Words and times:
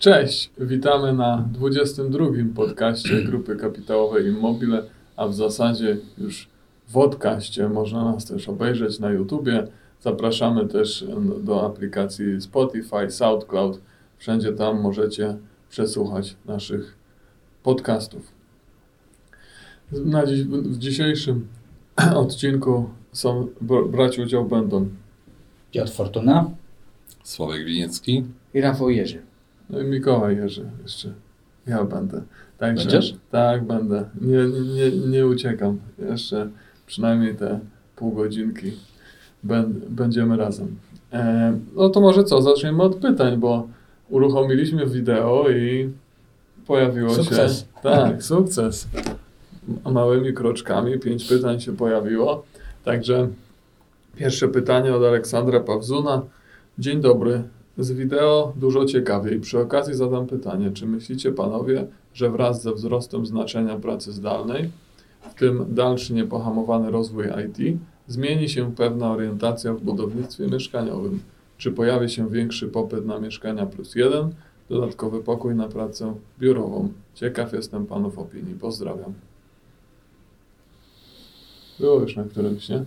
Cześć, 0.00 0.50
witamy 0.58 1.12
na 1.12 1.48
22 1.52 2.26
podcaście 2.54 3.22
Grupy 3.22 3.56
Kapitałowej 3.56 4.26
Immobile, 4.26 4.82
a 5.16 5.28
w 5.28 5.34
zasadzie 5.34 5.96
już 6.18 6.48
w 6.86 6.92
podcaście 6.92 7.68
można 7.68 8.04
nas 8.04 8.24
też 8.24 8.48
obejrzeć 8.48 8.98
na 8.98 9.10
YouTubie. 9.10 9.66
Zapraszamy 10.00 10.68
też 10.68 11.04
do 11.40 11.66
aplikacji 11.66 12.40
Spotify, 12.40 13.10
SoundCloud. 13.10 13.80
Wszędzie 14.18 14.52
tam 14.52 14.80
możecie 14.80 15.36
przesłuchać 15.70 16.36
naszych 16.46 16.96
podcastów. 17.62 18.32
Na 19.92 20.26
dziś, 20.26 20.42
w 20.44 20.78
dzisiejszym 20.78 21.48
odcinku 22.14 22.90
są, 23.12 23.48
brać 23.90 24.18
udział 24.18 24.44
będą 24.44 24.88
Piotr 25.72 25.92
Fortuna, 25.92 26.50
Sławek 27.24 27.64
Winiecki 27.64 28.24
i 28.54 28.60
Rafał 28.60 28.90
Jerzy. 28.90 29.29
No 29.70 29.80
i 29.80 29.84
Mikołaj 29.84 30.36
Jerzy 30.36 30.64
jeszcze. 30.82 31.12
Ja 31.66 31.84
będę. 31.84 32.22
Także, 32.58 32.84
Będziesz? 32.84 33.14
Tak, 33.30 33.64
będę. 33.64 34.04
Nie, 34.20 34.44
nie, 34.74 34.90
nie 35.08 35.26
uciekam. 35.26 35.78
Jeszcze 35.98 36.48
przynajmniej 36.86 37.34
te 37.34 37.60
pół 37.96 38.12
godzinki 38.12 38.72
będziemy 39.88 40.36
razem. 40.36 40.76
E, 41.12 41.58
no 41.76 41.88
to 41.88 42.00
może 42.00 42.24
co, 42.24 42.42
zaczniemy 42.42 42.82
od 42.82 42.96
pytań, 42.96 43.36
bo 43.36 43.68
uruchomiliśmy 44.08 44.86
wideo 44.86 45.50
i 45.50 45.92
pojawiło 46.66 47.14
sukces. 47.14 47.60
się... 47.60 47.66
Tak, 47.82 48.22
sukces. 48.22 48.88
Małymi 49.92 50.32
kroczkami, 50.32 50.98
pięć 50.98 51.28
pytań 51.28 51.60
się 51.60 51.76
pojawiło. 51.76 52.44
Także 52.84 53.28
pierwsze 54.16 54.48
pytanie 54.48 54.94
od 54.94 55.02
Aleksandra 55.02 55.60
Pawzuna. 55.60 56.22
Dzień 56.78 57.00
dobry. 57.00 57.42
Z 57.78 57.92
wideo 57.92 58.52
dużo 58.56 58.84
ciekawiej. 58.84 59.40
Przy 59.40 59.58
okazji 59.58 59.94
zadam 59.94 60.26
pytanie, 60.26 60.70
czy 60.70 60.86
myślicie 60.86 61.32
panowie, 61.32 61.86
że 62.14 62.30
wraz 62.30 62.62
ze 62.62 62.72
wzrostem 62.72 63.26
znaczenia 63.26 63.76
pracy 63.76 64.12
zdalnej, 64.12 64.70
w 65.30 65.34
tym 65.34 65.66
dalszy 65.68 66.14
niepohamowany 66.14 66.90
rozwój 66.90 67.24
IT, 67.24 67.78
zmieni 68.08 68.48
się 68.48 68.74
pewna 68.74 69.12
orientacja 69.12 69.74
w 69.74 69.80
budownictwie 69.80 70.46
mieszkaniowym? 70.46 71.20
Czy 71.58 71.72
pojawi 71.72 72.08
się 72.08 72.28
większy 72.28 72.68
popyt 72.68 73.06
na 73.06 73.18
mieszkania 73.18 73.66
plus 73.66 73.94
jeden, 73.94 74.30
dodatkowy 74.70 75.22
pokój 75.22 75.54
na 75.54 75.68
pracę 75.68 76.14
biurową? 76.38 76.88
Ciekaw 77.14 77.52
jestem 77.52 77.86
panów 77.86 78.18
opinii. 78.18 78.54
Pozdrawiam. 78.54 79.12
Było 81.80 82.00
już 82.00 82.16
na 82.16 82.24
którymś, 82.24 82.68
nie? 82.68 82.84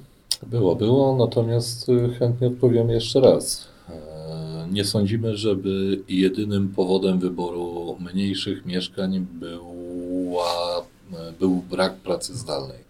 Było, 0.48 0.76
było, 0.76 1.16
natomiast 1.18 1.90
y, 1.90 2.10
chętnie 2.20 2.48
odpowiem 2.48 2.90
jeszcze 2.90 3.22
raz. 3.22 3.73
E, 3.90 4.68
nie 4.72 4.86
sądzimy, 4.86 5.38
żeby 5.38 6.04
jedynym 6.10 6.70
powodem 6.70 7.20
wyboru 7.20 7.98
mniejszych 8.00 8.66
mieszkań 8.66 9.20
była, 9.20 10.86
e, 11.14 11.34
był 11.40 11.56
brak 11.70 11.96
pracy 11.96 12.38
zdalnej. 12.38 12.84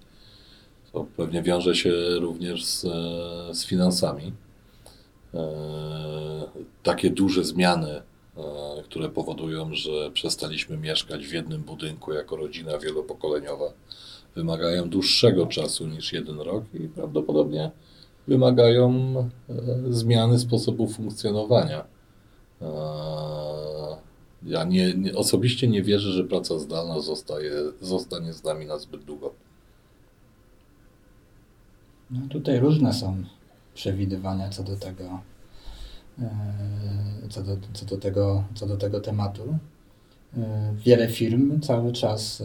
To 0.91 1.05
pewnie 1.17 1.41
wiąże 1.41 1.75
się 1.75 1.93
również 2.19 2.65
z, 2.65 2.81
z 3.57 3.65
finansami. 3.65 4.33
E, 5.33 5.43
takie 6.83 7.09
duże 7.09 7.43
zmiany, 7.43 8.01
które 8.83 9.09
powodują, 9.09 9.73
że 9.73 10.11
przestaliśmy 10.13 10.77
mieszkać 10.77 11.27
w 11.27 11.33
jednym 11.33 11.61
budynku 11.61 12.13
jako 12.13 12.35
rodzina 12.35 12.77
wielopokoleniowa, 12.77 13.73
wymagają 14.35 14.89
dłuższego 14.89 15.45
czasu 15.45 15.87
niż 15.87 16.13
jeden 16.13 16.39
rok 16.39 16.63
i 16.73 16.87
prawdopodobnie 16.87 17.71
wymagają 18.27 19.15
e, 19.17 19.53
zmiany 19.89 20.39
sposobu 20.39 20.87
funkcjonowania. 20.87 21.85
E, 22.61 22.67
ja 24.43 24.63
nie, 24.63 24.93
nie, 24.93 25.15
osobiście 25.15 25.67
nie 25.67 25.83
wierzę, 25.83 26.11
że 26.11 26.23
praca 26.23 26.59
zdalna 26.59 26.99
zostaje, 26.99 27.51
zostanie 27.81 28.33
z 28.33 28.43
nami 28.43 28.65
na 28.65 28.77
zbyt 28.77 29.03
długo. 29.03 29.33
No 32.11 32.27
tutaj 32.29 32.59
różne 32.59 32.93
są 32.93 33.23
przewidywania 33.73 34.49
co 34.49 34.63
do 34.63 34.75
tego, 34.75 35.19
e, 36.19 36.29
co 37.29 37.43
do, 37.43 37.57
co 37.73 37.85
do, 37.85 37.97
tego, 37.97 38.43
co 38.55 38.67
do 38.67 38.77
tego 38.77 38.99
tematu. 38.99 39.57
Wiele 40.75 41.07
firm 41.07 41.59
cały 41.59 41.91
czas 41.91 42.43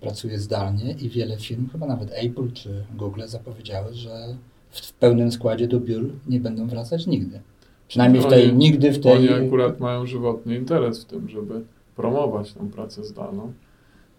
pracuje 0.00 0.38
zdalnie 0.38 0.92
i 0.92 1.08
wiele 1.08 1.36
firm, 1.36 1.68
chyba 1.68 1.86
nawet 1.86 2.10
Apple 2.12 2.52
czy 2.52 2.84
Google 2.94 3.22
zapowiedziały, 3.26 3.94
że 3.94 4.36
w 4.70 4.92
pełnym 4.92 5.32
składzie 5.32 5.68
do 5.68 5.80
biur 5.80 6.10
nie 6.28 6.40
będą 6.40 6.66
wracać 6.66 7.06
nigdy. 7.06 7.40
Przynajmniej 7.88 8.22
w 8.22 8.26
tej, 8.26 8.48
oni, 8.48 8.58
nigdy 8.58 8.92
w 8.92 9.00
tej... 9.00 9.12
Oni 9.12 9.46
akurat 9.46 9.80
mają 9.80 10.06
żywotny 10.06 10.56
interes 10.56 11.04
w 11.04 11.04
tym, 11.04 11.28
żeby 11.28 11.64
promować 11.96 12.52
tą 12.52 12.70
pracę 12.70 13.04
zdalną, 13.04 13.52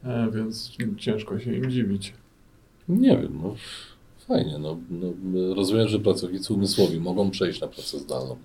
e, 0.04 0.32
więc 0.32 0.72
ciężko 0.98 1.40
się 1.40 1.56
im 1.56 1.72
dziwić. 1.72 2.14
Nie 2.90 3.18
wiem, 3.18 3.40
no 3.44 3.56
fajnie, 4.28 4.58
no, 4.60 4.78
no 4.90 5.56
rozumiem, 5.56 5.88
że 5.88 6.00
pracownicy 6.00 6.54
umysłowi 6.54 7.00
mogą 7.00 7.32
przejść 7.32 7.62
na 7.62 7.68
pracę 7.68 8.00
zdalną. 8.00 8.36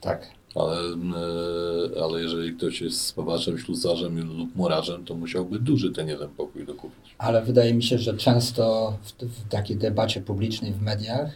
Tak. 0.00 0.30
Ale, 0.54 0.76
e, 0.76 2.02
ale 2.04 2.22
jeżeli 2.22 2.56
ktoś 2.56 2.80
jest 2.80 3.00
spawaczem, 3.00 3.58
ślusarzem 3.58 4.38
lub 4.38 4.56
murarzem, 4.56 5.04
to 5.04 5.14
musiałby 5.14 5.58
duży 5.58 5.92
ten 5.92 6.08
jeden 6.08 6.28
pokój 6.28 6.66
dokupić. 6.66 7.14
Ale 7.18 7.42
wydaje 7.42 7.74
mi 7.74 7.82
się, 7.82 7.98
że 7.98 8.16
często 8.16 8.96
w, 9.02 9.24
w 9.24 9.48
takiej 9.48 9.76
debacie 9.76 10.20
publicznej 10.20 10.72
w 10.72 10.82
mediach 10.82 11.30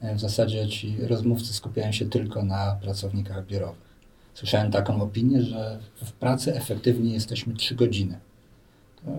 e, 0.00 0.14
w 0.14 0.20
zasadzie 0.20 0.68
ci 0.68 0.96
rozmówcy 1.00 1.54
skupiają 1.54 1.92
się 1.92 2.08
tylko 2.08 2.42
na 2.42 2.78
pracownikach 2.82 3.46
biurowych. 3.46 3.92
Słyszałem 4.34 4.70
taką 4.70 5.02
opinię, 5.02 5.42
że 5.42 5.78
w 6.04 6.12
pracy 6.12 6.54
efektywnie 6.54 7.12
jesteśmy 7.12 7.54
3 7.54 7.74
godziny. 7.74 8.18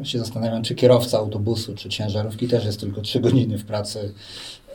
Się 0.03 0.19
zastanawiam, 0.19 0.63
czy 0.63 0.75
kierowca 0.75 1.17
autobusu, 1.17 1.75
czy 1.75 1.89
ciężarówki 1.89 2.47
też 2.47 2.65
jest 2.65 2.79
tylko 2.79 3.01
3 3.01 3.19
godziny 3.19 3.57
w 3.57 3.65
pracy 3.65 4.13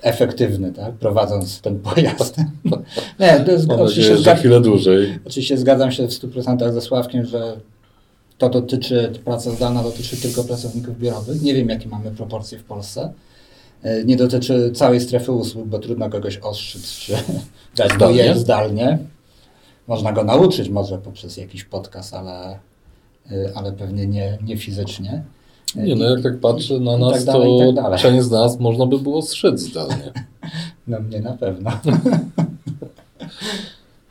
efektywny, 0.02 0.72
tak? 0.72 0.94
prowadząc 0.94 1.60
ten 1.60 1.80
pojazd. 1.80 2.36
Nie, 3.20 3.40
to 3.40 3.52
jest, 3.52 3.68
Mam 3.68 3.80
oczywiście 3.80 4.10
nadzieję, 4.10 4.24
że 4.24 4.36
chwilę 4.36 4.60
dłużej. 4.60 5.18
Oczywiście 5.26 5.58
zgadzam 5.58 5.92
się 5.92 6.08
w 6.08 6.10
100% 6.10 6.72
ze 6.72 6.80
Sławkiem, 6.80 7.26
że 7.26 7.56
to 8.38 8.48
dotyczy, 8.48 9.12
praca 9.24 9.50
zdalna 9.50 9.82
dotyczy 9.82 10.16
tylko 10.16 10.44
pracowników 10.44 10.98
biurowych. 10.98 11.42
Nie 11.42 11.54
wiem, 11.54 11.68
jakie 11.68 11.88
mamy 11.88 12.10
proporcje 12.10 12.58
w 12.58 12.64
Polsce. 12.64 13.12
E, 13.82 14.04
nie 14.04 14.16
dotyczy 14.16 14.72
całej 14.74 15.00
strefy 15.00 15.32
usług, 15.32 15.66
bo 15.66 15.78
trudno 15.78 16.10
kogoś 16.10 16.38
ostrzyc 16.38 16.92
czy 16.92 17.12
dać 17.76 17.92
zdalnie. 17.96 18.34
zdalnie. 18.34 18.98
Można 19.86 20.12
go 20.12 20.24
nauczyć 20.24 20.68
może 20.68 20.98
poprzez 20.98 21.36
jakiś 21.36 21.64
podcast, 21.64 22.14
ale, 22.14 22.58
ale 23.54 23.72
pewnie 23.72 24.06
nie, 24.06 24.38
nie 24.44 24.56
fizycznie. 24.56 25.22
Nie, 25.74 25.96
no 25.96 26.04
jak 26.04 26.22
tak 26.22 26.40
patrzę 26.40 26.80
na 26.80 26.98
nas, 26.98 27.12
tak 27.12 27.24
dalej, 27.24 27.74
to 27.74 27.82
tak 27.82 28.00
część 28.00 28.24
z 28.24 28.30
nas 28.30 28.60
można 28.60 28.86
by 28.86 28.98
było 28.98 29.22
strzec 29.22 29.60
zdalnie. 29.60 30.12
No 30.88 31.00
mnie 31.00 31.20
na 31.20 31.32
pewno. 31.32 31.70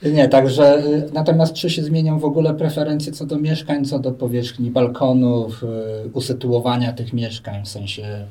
Nie, 0.04 0.30
także 0.30 0.86
y, 0.86 1.10
natomiast 1.14 1.54
czy 1.54 1.70
się 1.70 1.84
zmienią 1.84 2.20
w 2.20 2.26
ogóle 2.26 2.54
preferencje 2.54 3.12
co 3.12 3.26
do 3.26 3.38
mieszkań, 3.38 3.86
co 3.86 4.00
do 4.00 4.12
powierzchni 4.12 4.72
balkonów, 4.72 5.64
y, 5.64 6.10
usytuowania 6.14 6.94
tych 6.94 7.14
mieszkań, 7.14 7.66
w 7.66 7.68
sensie 7.68 8.26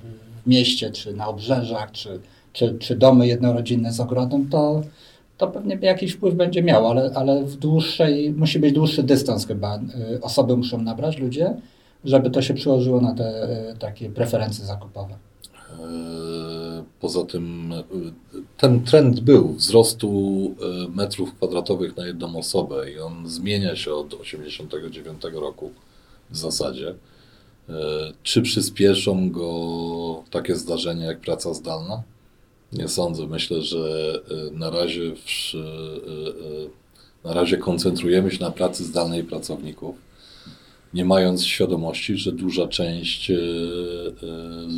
w 0.44 0.48
mieście, 0.48 0.90
czy 0.90 1.14
na 1.14 1.28
obrzeżach, 1.28 1.92
czy, 1.92 2.20
czy, 2.52 2.76
czy 2.78 2.96
domy 2.96 3.26
jednorodzinne 3.26 3.92
z 3.92 4.00
ogrodem, 4.00 4.48
to, 4.48 4.82
to 5.38 5.46
pewnie 5.46 5.78
jakiś 5.80 6.12
wpływ 6.12 6.34
będzie 6.34 6.62
miało, 6.62 6.90
ale, 6.90 7.10
ale 7.14 7.44
w 7.44 7.56
dłuższej, 7.56 8.30
musi 8.30 8.58
być 8.58 8.72
dłuższy 8.72 9.02
dystans 9.02 9.46
chyba. 9.46 9.78
Y, 10.14 10.20
osoby 10.20 10.56
muszą 10.56 10.82
nabrać, 10.82 11.18
ludzie, 11.18 11.54
żeby 12.04 12.30
to 12.30 12.42
się 12.42 12.54
przełożyło 12.54 13.00
na 13.00 13.14
te 13.14 13.42
e, 13.42 13.76
takie 13.78 14.10
preferencje 14.10 14.64
zakupowe? 14.64 15.14
E, 15.14 16.84
poza 17.00 17.24
tym 17.24 17.72
e, 17.72 17.82
ten 18.56 18.84
trend 18.84 19.20
był 19.20 19.52
wzrostu 19.52 20.10
metrów 20.94 21.34
kwadratowych 21.34 21.96
na 21.96 22.06
jedną 22.06 22.36
osobę 22.36 22.90
i 22.90 22.98
on 22.98 23.28
zmienia 23.28 23.76
się 23.76 23.94
od 23.94 24.08
1989 24.08 25.22
roku 25.34 25.70
w 26.30 26.36
zasadzie. 26.36 26.94
Czy 28.22 28.42
przyspieszą 28.42 29.30
go 29.30 30.22
takie 30.30 30.56
zdarzenia 30.56 31.06
jak 31.06 31.20
praca 31.20 31.54
zdalna? 31.54 32.02
Nie 32.72 32.88
sądzę. 32.88 33.26
Myślę, 33.26 33.62
że 33.62 34.12
na 34.52 34.70
razie, 34.70 35.16
w, 35.16 35.52
na 37.24 37.34
razie 37.34 37.56
koncentrujemy 37.56 38.30
się 38.30 38.44
na 38.44 38.50
pracy 38.50 38.84
zdalnej 38.84 39.24
pracowników 39.24 40.06
nie 40.94 41.04
mając 41.04 41.44
świadomości, 41.44 42.16
że 42.16 42.32
duża 42.32 42.68
część 42.68 43.32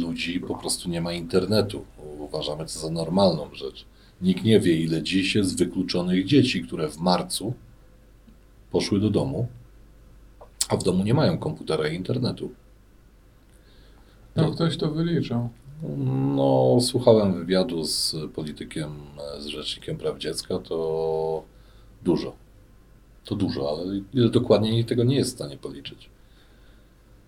ludzi 0.00 0.40
po 0.40 0.55
prostu 0.55 0.90
nie 0.90 1.00
ma 1.00 1.12
internetu. 1.12 1.85
Uważamy 2.19 2.64
to 2.64 2.70
za 2.70 2.90
normalną 2.90 3.55
rzecz. 3.55 3.85
Nikt 4.23 4.44
nie 4.44 4.61
wie, 4.61 4.81
ile 4.81 5.02
dziś 5.02 5.35
jest 5.35 5.58
wykluczonych 5.58 6.26
dzieci, 6.26 6.62
które 6.62 6.88
w 6.88 6.99
marcu 6.99 7.55
poszły 8.70 9.00
do 9.00 9.11
domu, 9.11 9.49
a 10.69 10.76
w 10.76 10.82
domu 10.82 11.05
nie 11.05 11.14
mają 11.14 11.38
komputera 11.38 11.88
i 11.88 11.96
internetu. 11.96 12.50
No, 14.37 14.50
ktoś 14.50 14.76
to 14.76 14.90
wyliczał. 14.90 15.49
No, 16.36 16.78
słuchałem 16.80 17.34
wywiadu 17.34 17.84
z 17.84 18.16
politykiem, 18.34 18.90
z 19.38 19.46
rzecznikiem 19.46 19.96
praw 19.96 20.19
dziecka, 20.19 20.58
to 20.58 21.42
dużo. 22.04 22.32
to 23.25 23.34
dużo, 23.34 23.70
ale 23.70 24.00
dokładnie 24.30 24.84
tego 24.84 25.04
nie 25.04 25.16
jest 25.16 25.30
w 25.30 25.34
stanie 25.34 25.56
policzyć. 25.56 26.10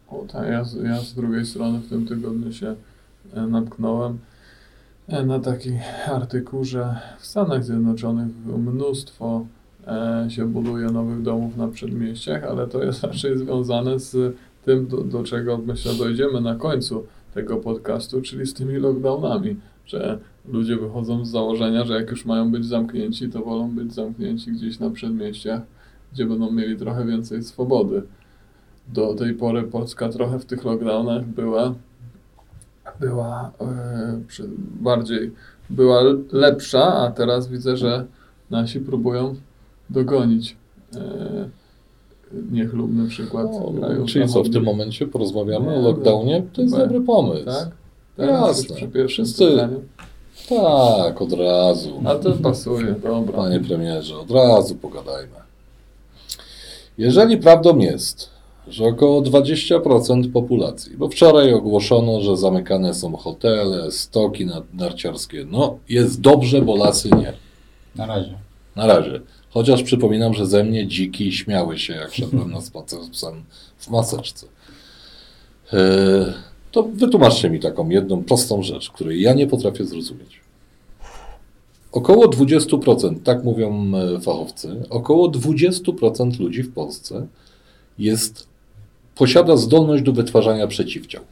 O, 0.08 0.24
tak, 0.32 0.48
ja, 0.48 0.64
ja 0.84 1.00
z 1.00 1.14
drugiej 1.14 1.46
strony 1.46 1.78
w 1.78 1.88
tym 1.88 2.06
tygodniu 2.06 2.52
się 2.52 2.74
e, 3.34 3.46
natknąłem 3.46 4.18
e, 5.08 5.24
na 5.24 5.38
taki 5.38 5.70
artykuł, 6.06 6.64
że 6.64 7.00
w 7.18 7.26
Stanach 7.26 7.64
Zjednoczonych 7.64 8.28
mnóstwo 8.46 9.46
e, 9.86 10.26
się 10.28 10.46
buduje 10.46 10.86
nowych 10.86 11.22
domów 11.22 11.56
na 11.56 11.68
przedmieściach, 11.68 12.44
ale 12.44 12.66
to 12.66 12.82
jest 12.84 13.02
raczej 13.12 13.38
związane 13.38 13.98
z 13.98 14.36
tym, 14.64 14.86
do, 14.86 14.96
do 14.96 15.24
czego 15.24 15.58
myślę 15.58 15.94
dojdziemy 15.94 16.40
na 16.40 16.54
końcu 16.54 17.06
tego 17.34 17.56
podcastu, 17.56 18.22
czyli 18.22 18.46
z 18.46 18.54
tymi 18.54 18.74
lockdownami, 18.74 19.56
że 19.86 20.18
ludzie 20.48 20.76
wychodzą 20.76 21.24
z 21.24 21.30
założenia, 21.30 21.84
że 21.84 21.94
jak 21.94 22.10
już 22.10 22.24
mają 22.24 22.50
być 22.50 22.64
zamknięci, 22.64 23.28
to 23.28 23.40
wolą 23.40 23.70
być 23.70 23.94
zamknięci 23.94 24.52
gdzieś 24.52 24.78
na 24.78 24.90
przedmieściach, 24.90 25.60
gdzie 26.12 26.26
będą 26.26 26.52
mieli 26.52 26.76
trochę 26.76 27.06
więcej 27.06 27.42
swobody 27.42 28.02
do 28.88 29.14
tej 29.14 29.34
pory 29.34 29.62
Polska 29.62 30.08
trochę 30.08 30.38
w 30.38 30.44
tych 30.44 30.64
lockdownach 30.64 31.24
była, 31.24 31.74
była 33.00 33.52
e, 33.60 34.20
bardziej 34.80 35.32
była 35.70 36.02
lepsza, 36.32 36.94
a 36.94 37.10
teraz 37.10 37.48
widzę, 37.48 37.76
że 37.76 38.06
nasi 38.50 38.80
próbują 38.80 39.34
dogonić. 39.90 40.56
E, 40.94 41.59
niechlubny 42.52 43.08
przykład 43.08 43.46
No, 43.52 44.06
czyli 44.06 44.28
co, 44.28 44.42
w 44.42 44.50
tym 44.50 44.62
momencie 44.64 45.06
porozmawiamy 45.06 45.66
Nie, 45.70 45.76
o 45.76 45.80
lockdownie? 45.80 46.42
To 46.52 46.62
jest 46.62 46.74
chyba- 46.74 46.86
dobry 46.86 47.00
pomysł. 47.00 47.44
Tak? 47.44 47.68
Teraz 48.16 48.58
Jasne. 48.58 48.76
przy 48.76 48.88
pierwszym 48.88 49.24
Wszyscy-. 49.24 49.68
Tak, 50.48 51.22
od 51.22 51.32
razu. 51.32 52.02
A 52.04 52.14
to 52.14 52.32
pasuje, 52.32 52.94
dobra. 53.02 53.32
Panie 53.36 53.60
premierze, 53.60 54.18
od 54.18 54.30
razu 54.30 54.74
pogadajmy. 54.74 55.32
Jeżeli 56.98 57.38
prawdą 57.38 57.78
jest, 57.78 58.30
że 58.68 58.84
około 58.84 59.22
20% 59.22 60.32
populacji, 60.32 60.96
bo 60.96 61.08
wczoraj 61.08 61.54
ogłoszono, 61.54 62.20
że 62.20 62.36
zamykane 62.36 62.94
są 62.94 63.16
hotele, 63.16 63.90
stoki 63.90 64.46
na- 64.46 64.62
narciarskie, 64.74 65.46
no 65.50 65.78
jest 65.88 66.20
dobrze, 66.20 66.62
bo 66.62 66.76
lasy 66.76 67.08
nie. 67.10 67.32
Na 67.96 68.06
razie. 68.06 68.38
Na 68.76 68.86
razie. 68.86 69.20
Chociaż 69.50 69.82
przypominam, 69.82 70.34
że 70.34 70.46
ze 70.46 70.64
mnie 70.64 70.86
dziki 70.86 71.32
śmiały 71.32 71.78
się, 71.78 71.94
jak 71.94 72.14
szedłem 72.14 72.50
na 72.52 72.60
spacer 72.60 73.04
z 73.04 73.08
psem 73.08 73.44
w 73.78 73.90
maseczce. 73.90 74.46
E, 75.72 76.32
to 76.72 76.82
wytłumaczcie 76.82 77.50
mi 77.50 77.60
taką 77.60 77.88
jedną 77.88 78.24
prostą 78.24 78.62
rzecz, 78.62 78.90
której 78.90 79.22
ja 79.22 79.34
nie 79.34 79.46
potrafię 79.46 79.84
zrozumieć. 79.84 80.40
Około 81.92 82.28
20%, 82.28 83.14
tak 83.24 83.44
mówią 83.44 83.92
e, 83.94 84.20
fachowcy, 84.20 84.82
około 84.90 85.28
20% 85.30 86.40
ludzi 86.40 86.62
w 86.62 86.72
Polsce 86.72 87.26
jest, 87.98 88.46
posiada 89.14 89.56
zdolność 89.56 90.02
do 90.02 90.12
wytwarzania 90.12 90.66
przeciwciał. 90.66 91.22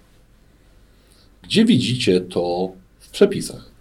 Gdzie 1.43 1.65
widzicie 1.65 2.21
to 2.21 2.73
w 2.99 3.11
przepisach? 3.11 3.78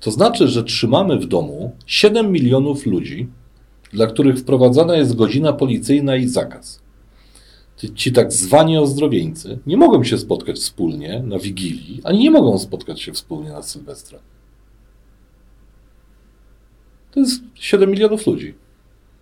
To 0.00 0.10
znaczy, 0.10 0.48
że 0.48 0.64
trzymamy 0.64 1.18
w 1.18 1.26
domu 1.26 1.72
7 1.86 2.32
milionów 2.32 2.86
ludzi, 2.86 3.28
dla 3.92 4.06
których 4.06 4.38
wprowadzana 4.38 4.96
jest 4.96 5.14
godzina 5.14 5.52
policyjna 5.52 6.16
i 6.16 6.28
zakaz. 6.28 6.82
Ci- 7.94 8.12
tak 8.12 8.32
zwani 8.32 8.78
ozdrowieńcy 8.78 9.58
nie 9.66 9.76
mogą 9.76 10.04
się 10.04 10.18
spotkać 10.18 10.56
wspólnie 10.56 11.22
na 11.22 11.38
Wigilii, 11.38 12.00
ani 12.04 12.18
nie 12.18 12.30
mogą 12.30 12.58
spotkać 12.58 13.00
się 13.00 13.12
wspólnie 13.12 13.50
na 13.50 13.62
Sylwestra. 13.62 14.18
To 17.10 17.20
jest 17.20 17.40
7 17.54 17.90
milionów 17.90 18.26
ludzi. 18.26 18.54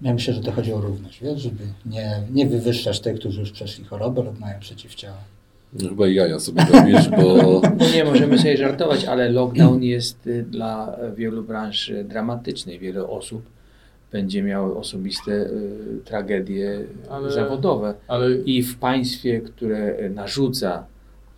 Ja 0.02 0.14
myślę, 0.14 0.34
że 0.34 0.40
to 0.40 0.52
chodzi 0.52 0.72
o 0.72 0.80
równość, 0.80 1.20
wiesz, 1.22 1.42
żeby 1.42 1.64
nie, 1.86 2.22
nie 2.32 2.46
wywyższać 2.46 3.00
tych, 3.00 3.18
którzy 3.18 3.40
już 3.40 3.50
przeszli 3.50 3.84
chorobę 3.84 4.22
lub 4.22 4.40
mają 4.40 4.60
przeciwciała. 4.60 5.18
No 5.82 5.88
Chyba 5.88 6.08
i 6.08 6.14
jaja 6.14 6.38
sobie 6.38 6.66
robisz, 6.72 7.08
bo 7.08 7.60
No 7.78 7.86
nie 7.94 8.04
możemy 8.04 8.38
sobie 8.38 8.56
żartować, 8.56 9.04
ale 9.04 9.30
lockdown 9.30 9.82
jest 9.82 10.26
y, 10.26 10.42
dla 10.42 10.96
wielu 11.16 11.42
branż 11.42 11.92
dramatyczny. 12.04 12.78
Wiele 12.78 13.06
osób 13.08 13.42
będzie 14.12 14.42
miało 14.42 14.76
osobiste 14.78 15.32
y, 15.32 16.00
tragedie 16.04 16.84
Ale- 17.10 17.30
zawodowe. 17.30 17.94
Ale 18.08 18.36
I 18.36 18.62
w 18.62 18.78
państwie, 18.78 19.40
które 19.40 20.10
narzuca 20.10 20.86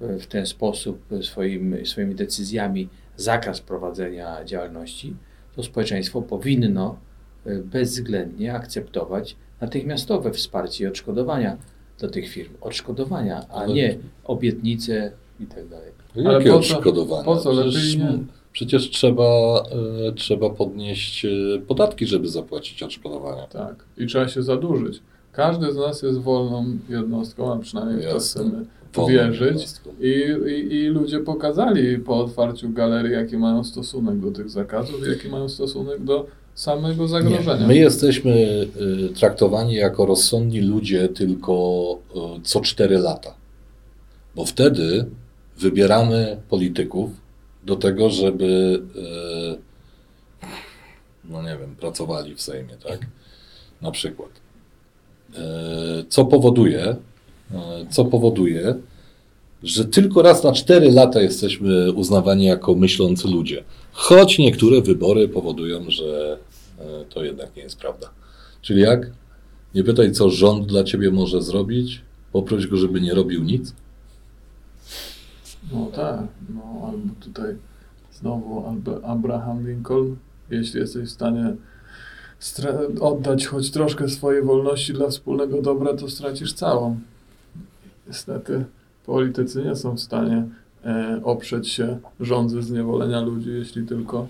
y, 0.02 0.18
w 0.18 0.26
ten 0.26 0.46
sposób 0.46 1.02
swoim, 1.22 1.86
swoimi 1.86 2.14
decyzjami 2.14 2.88
zakaz 3.16 3.60
prowadzenia 3.60 4.44
działalności, 4.44 5.14
to 5.56 5.62
społeczeństwo 5.62 6.22
powinno 6.22 6.98
y, 7.46 7.62
bezwzględnie 7.64 8.54
akceptować 8.54 9.36
natychmiastowe 9.60 10.32
wsparcie 10.32 10.84
i 10.84 10.86
odszkodowania 10.86 11.56
dla 11.98 12.08
tych 12.08 12.28
firm. 12.28 12.52
Odszkodowania, 12.60 13.48
a 13.48 13.66
nie 13.66 13.98
obietnice 14.24 15.12
i 15.40 15.46
tak 15.46 15.68
dalej. 15.68 15.90
Ale 16.16 16.32
jakie 16.32 16.50
po 16.50 16.56
odszkodowania? 16.56 17.24
po 17.24 17.36
co? 17.36 17.52
Przecież, 17.52 17.96
nie. 17.96 18.18
przecież 18.52 18.90
trzeba, 18.90 19.62
e, 20.08 20.12
trzeba 20.12 20.50
podnieść 20.50 21.24
e, 21.24 21.28
podatki, 21.66 22.06
żeby 22.06 22.28
zapłacić 22.28 22.82
odszkodowania. 22.82 23.46
Tak. 23.46 23.84
I 23.98 24.06
trzeba 24.06 24.28
się 24.28 24.42
zadłużyć. 24.42 25.02
Każdy 25.32 25.72
z 25.72 25.76
nas 25.76 26.02
jest 26.02 26.18
wolną 26.18 26.64
jednostką, 26.88 27.52
a 27.52 27.58
przynajmniej 27.58 27.98
w 27.98 28.02
to 28.02 28.14
Jasne. 28.14 28.42
chcemy 28.42 28.66
wierzyć. 29.08 29.66
I, 30.00 30.08
i, 30.50 30.74
I 30.74 30.88
ludzie 30.88 31.20
pokazali 31.20 31.98
po 31.98 32.20
otwarciu 32.20 32.70
galerii, 32.70 33.12
jaki 33.12 33.36
mają 33.36 33.64
stosunek 33.64 34.20
do 34.20 34.30
tych 34.30 34.50
zakazów 34.50 35.08
jaki 35.08 35.28
mają 35.28 35.48
stosunek 35.48 36.04
do 36.04 36.26
samego 36.56 37.08
zagrożenia. 37.08 37.60
Nie. 37.60 37.66
My 37.66 37.76
jesteśmy 37.76 38.32
y, 38.32 39.08
traktowani 39.14 39.74
jako 39.74 40.06
rozsądni 40.06 40.60
ludzie 40.60 41.08
tylko 41.08 41.98
y, 42.38 42.42
co 42.42 42.60
4 42.60 42.98
lata. 42.98 43.34
Bo 44.34 44.44
wtedy 44.44 45.06
wybieramy 45.58 46.36
polityków 46.48 47.10
do 47.64 47.76
tego, 47.76 48.10
żeby 48.10 48.82
y, 48.96 49.66
no 51.24 51.42
nie 51.42 51.56
wiem, 51.60 51.76
pracowali 51.80 52.34
w 52.34 52.42
Sejmie, 52.42 52.76
tak? 52.88 53.06
Na 53.82 53.90
przykład. 53.90 54.28
Co 56.08 56.24
powoduje, 56.24 56.96
co 57.90 58.04
powoduje, 58.04 58.74
że 59.62 59.84
tylko 59.84 60.22
raz 60.22 60.44
na 60.44 60.52
4 60.52 60.90
lata 60.90 61.20
jesteśmy 61.20 61.92
uznawani 61.92 62.44
jako 62.44 62.74
myślący 62.74 63.28
ludzie. 63.28 63.64
Choć 63.92 64.38
niektóre 64.38 64.80
wybory 64.80 65.28
powodują, 65.28 65.90
że 65.90 66.38
to 67.08 67.24
jednak 67.24 67.56
nie 67.56 67.62
jest 67.62 67.78
prawda. 67.78 68.10
Czyli 68.62 68.80
jak? 68.80 69.10
Nie 69.74 69.84
pytaj, 69.84 70.12
co 70.12 70.30
rząd 70.30 70.66
dla 70.66 70.84
ciebie 70.84 71.10
może 71.10 71.42
zrobić, 71.42 72.02
poproś 72.32 72.66
go, 72.66 72.76
żeby 72.76 73.00
nie 73.00 73.14
robił 73.14 73.44
nic. 73.44 73.74
No 75.72 75.86
tak, 75.86 76.20
no 76.54 76.62
albo 76.86 77.14
tutaj 77.20 77.56
znowu 78.12 78.66
albo 78.66 79.04
Abraham 79.04 79.68
Lincoln, 79.68 80.16
jeśli 80.50 80.80
jesteś 80.80 81.08
w 81.08 81.12
stanie 81.12 81.56
oddać 83.00 83.46
choć 83.46 83.70
troszkę 83.70 84.08
swojej 84.08 84.42
wolności 84.42 84.92
dla 84.92 85.08
wspólnego 85.08 85.62
dobra, 85.62 85.94
to 85.94 86.10
stracisz 86.10 86.52
całą. 86.52 87.00
Niestety 88.06 88.64
politycy 89.06 89.64
nie 89.64 89.76
są 89.76 89.96
w 89.96 90.00
stanie 90.00 90.44
e, 90.84 91.20
oprzeć 91.24 91.68
się 91.68 91.98
rządzy 92.20 92.62
zniewolenia 92.62 93.20
ludzi, 93.20 93.50
jeśli 93.50 93.86
tylko 93.86 94.28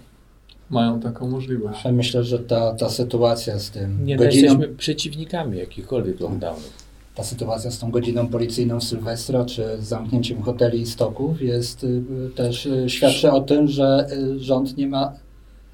mają 0.71 1.01
taką 1.01 1.29
możliwość. 1.31 1.81
Ale 1.85 1.95
myślę, 1.95 2.25
że 2.25 2.39
ta, 2.39 2.75
ta 2.75 2.89
sytuacja 2.91 3.59
z 3.59 3.71
tym 3.71 4.07
Nie 4.07 4.17
godziną, 4.17 4.43
jesteśmy 4.53 4.69
przeciwnikami 4.77 5.59
jakichkolwiek 5.59 6.21
lockdownów. 6.21 6.73
ta 7.15 7.25
sytuacja 7.25 7.71
z 7.71 7.79
tą 7.79 7.91
godziną 7.91 8.29
policyjną 8.29 8.81
w 8.81 8.85
Sylwestra, 8.85 9.45
czy 9.45 9.65
z 9.81 9.85
zamknięciem 9.85 10.43
hoteli 10.43 10.81
i 10.81 10.87
stoków 10.87 11.43
jest 11.43 11.85
y, 11.85 12.03
też 12.37 12.67
y, 12.67 12.85
świadczy 12.91 13.31
o 13.33 13.41
tym, 13.41 13.69
że 13.69 14.07
y, 14.13 14.39
rząd 14.39 14.77
nie 14.77 14.87
ma 14.87 15.13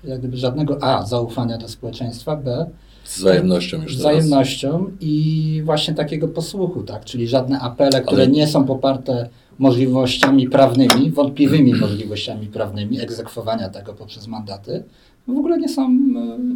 jak 0.05 0.19
gdyby 0.19 0.37
żadnego 0.37 0.83
A 0.83 1.07
zaufania 1.07 1.59
do 1.59 1.69
społeczeństwa, 1.69 2.37
B 2.37 2.67
Z 3.05 3.19
wzajemnością 3.19 3.77
już 3.77 3.85
teraz. 3.87 3.99
wzajemnością 3.99 4.91
i 5.01 5.63
właśnie 5.65 5.95
takiego 5.95 6.29
posłuchu, 6.29 6.83
tak? 6.83 7.05
Czyli 7.05 7.29
żadne 7.29 7.61
apele, 7.61 8.01
które 8.03 8.23
Ale- 8.23 8.33
nie 8.33 8.47
są 8.47 8.65
poparte 8.65 9.29
możliwościami 9.59 10.49
prawnymi, 10.49 11.11
wątpliwymi 11.11 11.75
możliwościami 11.75 12.47
prawnymi 12.47 13.01
egzekwowania 13.01 13.69
tego 13.69 13.95
poprzez 13.95 14.27
mandaty, 14.27 14.85
w 15.29 15.31
ogóle 15.31 15.59
nie 15.59 15.69
są 15.69 15.99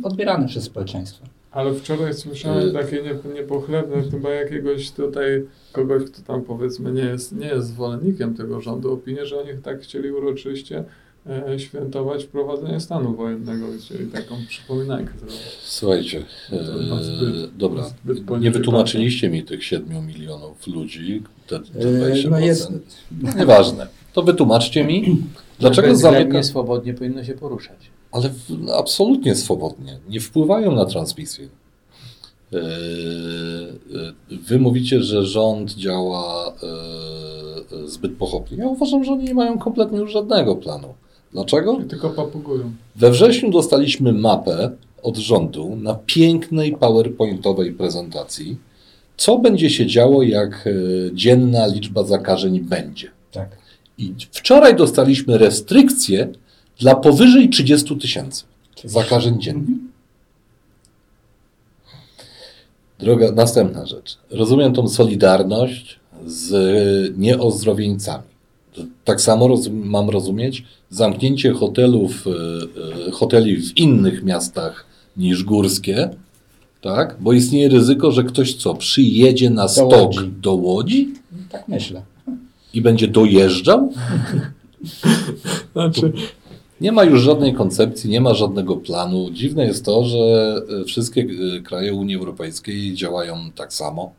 y, 0.03 0.07
odbierane 0.07 0.47
przez 0.47 0.65
społeczeństwo. 0.65 1.25
Ale 1.51 1.75
wczoraj 1.75 2.15
słyszałem 2.15 2.69
Y- 2.69 2.73
takie 2.73 3.03
nie, 3.03 3.35
niepochlebne, 3.35 4.03
chyba 4.11 4.31
jakiegoś 4.31 4.91
tutaj 4.91 5.47
kogoś, 5.73 6.05
kto 6.05 6.23
tam 6.23 6.43
powiedzmy 6.43 6.93
nie 6.93 7.03
jest, 7.03 7.37
nie 7.37 7.47
jest 7.47 7.69
zwolennikiem 7.69 8.35
tego 8.35 8.61
rządu, 8.61 8.93
opinię, 8.93 9.27
że 9.27 9.41
oni 9.41 9.63
tak 9.63 9.81
chcieli 9.81 10.11
uroczyście 10.11 10.79
e, 10.79 10.85
świętować 11.59 12.25
wprowadzenie 12.25 12.81
stanu 12.81 13.15
wojennego, 13.17 13.75
i 13.75 13.79
chcieli 13.79 14.07
taką 14.07 14.35
przypominajkę 14.49 15.11
zrobić. 15.19 15.37
Słuchajcie, 15.65 16.25
No 16.91 17.01
e, 17.01 17.05
zbyt- 17.05 17.57
dobra, 17.57 17.91
zbyt 18.05 18.41
nie 18.41 18.51
wytłumaczyliście 18.51 19.29
mi 19.31 19.45
tych 19.45 19.65
7 19.65 20.07
milionów 20.07 20.67
ludzi, 20.67 21.23
te, 21.47 21.61
te 21.61 21.79
Yy, 21.79 22.15
20%. 22.25 22.31
no 22.31 22.39
jest- 22.39 22.71
Nieważne. 23.39 23.87
To 24.13 24.23
wytłumaczcie 24.23 24.85
mi, 24.85 25.23
dlaczego 25.59 25.97
zamyka... 25.97 26.43
swobodnie 26.43 26.95
powinno 26.95 27.25
się 27.25 27.35
poruszać. 27.35 27.77
Ale 28.13 28.29
w, 28.29 28.71
absolutnie 28.79 29.35
swobodnie. 29.35 29.99
Nie 30.09 30.21
wpływają 30.21 30.73
na 30.75 30.85
transmisję. 30.85 31.49
E, 32.53 32.57
e, 32.59 32.63
Wy 34.49 34.59
mówicie, 34.59 35.03
że 35.03 35.27
rząd 35.27 35.75
działa 35.75 36.53
e, 37.83 37.89
zbyt 37.89 38.17
pochopnie. 38.17 38.59
Ja 38.59 38.67
uważam, 38.67 39.05
że 39.05 39.13
oni 39.13 39.25
nie 39.25 39.35
mają 39.35 39.59
kompletnie 39.59 39.99
już 39.99 40.13
żadnego 40.13 40.57
planu. 40.57 40.95
Dlaczego? 41.37 41.81
Tylko 41.89 42.11
papugują. 42.11 42.73
We 42.97 43.11
wrześniu 43.11 43.51
dostaliśmy 43.51 44.13
mapę 44.13 44.71
od 45.03 45.17
rządu 45.17 45.77
na 45.77 45.95
pięknej 45.95 46.73
PowerPointowej 46.73 47.73
prezentacji, 47.73 48.57
co 49.17 49.39
będzie 49.39 49.71
się 49.71 49.87
działo, 49.87 50.23
jak 50.23 50.67
e, 50.67 50.71
dzienna 51.15 51.67
liczba 51.67 52.05
zakażeń 52.05 52.61
będzie. 52.61 53.11
Tak. 53.33 53.49
I 53.99 54.15
wczoraj 54.31 54.77
dostaliśmy 54.77 55.39
restrykcje 55.39 56.29
dla 56.79 56.95
powyżej 56.95 57.49
30 57.49 57.97
tysięcy 57.97 58.45
zakażeń 58.85 59.41
dziennie. 59.41 59.77
Droga, 62.99 63.33
następna 63.33 63.87
rzecz. 63.87 64.19
Rozumiem 64.31 64.73
tą 64.73 64.89
solidarność 64.89 66.01
z 66.27 67.19
nieozdrowieńcami. 67.19 68.36
Tak 69.05 69.21
samo 69.21 69.49
roz, 69.49 69.69
mam 69.73 70.11
rozumieć 70.11 70.65
zamknięcie 70.91 71.53
hotelów, 71.53 72.25
e, 72.27 72.31
e, 73.09 73.11
hoteli 73.11 73.57
w 73.57 73.77
innych 73.77 74.23
miastach 74.23 74.87
niż 75.17 75.45
górskie, 75.45 76.11
tak? 76.81 77.17
Bo 77.21 77.33
istnieje 77.33 77.69
ryzyko, 77.69 78.13
że 78.13 78.25
ktoś 78.25 78.55
co, 78.55 78.75
przyjedzie 78.75 79.51
na 79.51 79.69
stok 79.69 79.93
Łodzi. 79.93 80.19
do 80.41 80.55
Łodzi 80.55 81.15
Tak 81.51 81.69
myślę. 81.69 82.03
i 82.75 82.81
będzie 82.83 83.09
dojeżdżał? 83.09 83.93
Znaczy, 85.73 86.13
Nie 86.81 86.93
ma 86.93 87.05
już 87.05 87.21
żadnej 87.23 87.55
koncepcji, 87.55 88.11
nie 88.11 88.21
ma 88.21 88.35
żadnego 88.35 88.77
planu. 88.77 89.31
Dziwne 89.31 89.65
jest 89.67 89.85
to, 89.85 90.05
że 90.05 90.19
e, 90.81 90.85
wszystkie 90.85 91.27
kraje 91.65 91.95
Unii 91.95 92.17
Europejskiej 92.17 92.95
działają 92.95 93.37
tak 93.55 93.73
samo. 93.73 94.13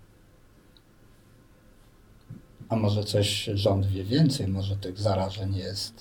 A 2.69 2.75
może 2.75 3.03
coś 3.03 3.49
rząd 3.53 3.85
wie 3.85 4.03
więcej, 4.03 4.47
może 4.47 4.75
tych 4.75 4.99
zarażeń 4.99 5.55
jest, 5.55 5.93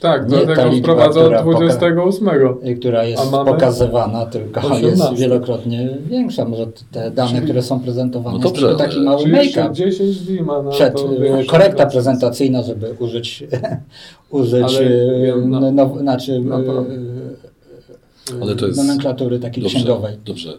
tak, 0.00 0.28
Nie 0.30 0.38
ta 0.38 0.44
dlatego 0.44 0.68
liczba, 0.68 0.82
wprowadzał 0.92 1.24
która 1.24 1.42
poka- 1.42 1.56
28. 1.56 2.28
y, 2.64 2.76
która 2.76 3.04
jest 3.04 3.22
pokazywana, 3.30 4.26
tylko 4.26 4.60
18. 4.60 4.86
jest 4.86 5.14
wielokrotnie 5.20 5.88
większa. 6.06 6.44
Może 6.44 6.66
te 6.92 7.10
dane, 7.10 7.30
Czyli- 7.30 7.42
które 7.42 7.62
są 7.62 7.80
prezentowane, 7.80 8.36
No 8.38 8.42
dobrze, 8.42 8.66
tylko 8.66 8.78
taki 8.84 9.00
mały 9.00 9.26
make-up. 9.28 9.68
10 9.72 10.18
dni 10.18 10.40
ma 10.42 10.62
na 10.62 10.70
Przed, 10.70 10.94
to 10.94 11.08
większą 11.08 11.50
korekta 11.50 11.86
prezentacyjna, 11.86 12.62
żeby 12.62 12.94
użyć, 12.98 13.44
użyć 14.30 14.62
Ale 14.76 15.36
na- 15.46 15.60
no, 15.60 15.72
no, 15.72 15.98
znaczy, 15.98 16.32
y, 16.32 16.42
Ale 18.42 18.56
to 18.56 18.66
jest- 18.66 18.78
nomenklatury 18.78 19.38
takiej 19.38 19.62
Dobrze, 19.62 19.78
księgowej. 19.78 20.16
dobrze. 20.24 20.52
y, 20.52 20.56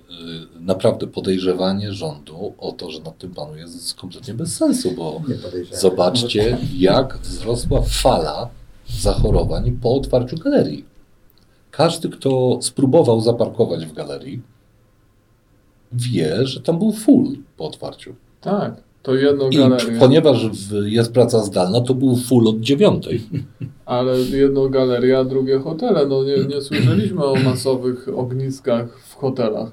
Naprawdę 0.60 1.08
podejrzewanie 1.08 1.94
rządu 1.94 2.54
o 2.58 2.72
to, 2.72 2.92
że 2.92 3.00
nad 3.00 3.18
tym 3.18 3.32
panuje 3.34 3.62
jest 3.62 3.94
kompletnie 3.94 4.34
bez 4.34 4.56
sensu, 4.56 4.92
bo 4.92 5.22
zobaczcie, 5.72 6.58
jak 6.78 7.18
wzrosła 7.18 7.82
fala 7.88 8.50
zachorowań 9.00 9.72
po 9.82 9.96
otwarciu 9.96 10.38
galerii. 10.38 10.86
Każdy, 11.72 12.10
kto 12.10 12.60
spróbował 12.62 13.22
zaparkować 13.22 13.86
w 13.86 13.94
galerii, 13.94 14.42
wie, 15.92 16.46
że 16.48 16.62
tam 16.62 16.80
był 16.80 16.92
full 16.92 17.38
po 17.58 17.66
otwarciu. 17.68 18.16
Tak, 18.42 18.76
to 19.08 19.16
jedną 19.16 19.50
I 19.50 19.58
galerię. 19.58 20.00
ponieważ 20.00 20.48
w- 20.48 20.86
jest 20.88 21.12
praca 21.14 21.40
zdalna, 21.40 21.82
to 21.82 21.94
był 21.94 22.16
full 22.16 22.48
od 22.48 22.60
dziewiątej. 22.60 23.22
Ale 23.86 24.20
jedną 24.20 24.70
galerię, 24.70 25.18
a 25.18 25.24
drugie 25.24 25.60
hotele. 25.60 26.06
No 26.06 26.24
nie, 26.24 26.38
nie 26.56 26.62
słyszeliśmy 26.62 27.26
o 27.26 27.36
masowych 27.36 28.08
ogniskach 28.16 29.00
w 29.00 29.14
hotelach. 29.16 29.72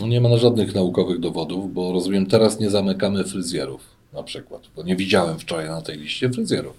No 0.00 0.06
nie 0.06 0.20
ma 0.20 0.36
żadnych 0.36 0.74
naukowych 0.74 1.20
dowodów, 1.20 1.74
bo 1.74 1.92
rozumiem, 1.92 2.26
teraz 2.26 2.60
nie 2.60 2.70
zamykamy 2.70 3.24
fryzjerów 3.24 3.80
na 4.12 4.22
przykład, 4.22 4.62
bo 4.76 4.82
nie 4.82 4.96
widziałem 4.96 5.38
wczoraj 5.38 5.68
na 5.68 5.82
tej 5.82 5.98
liście 5.98 6.30
fryzjerów. 6.30 6.74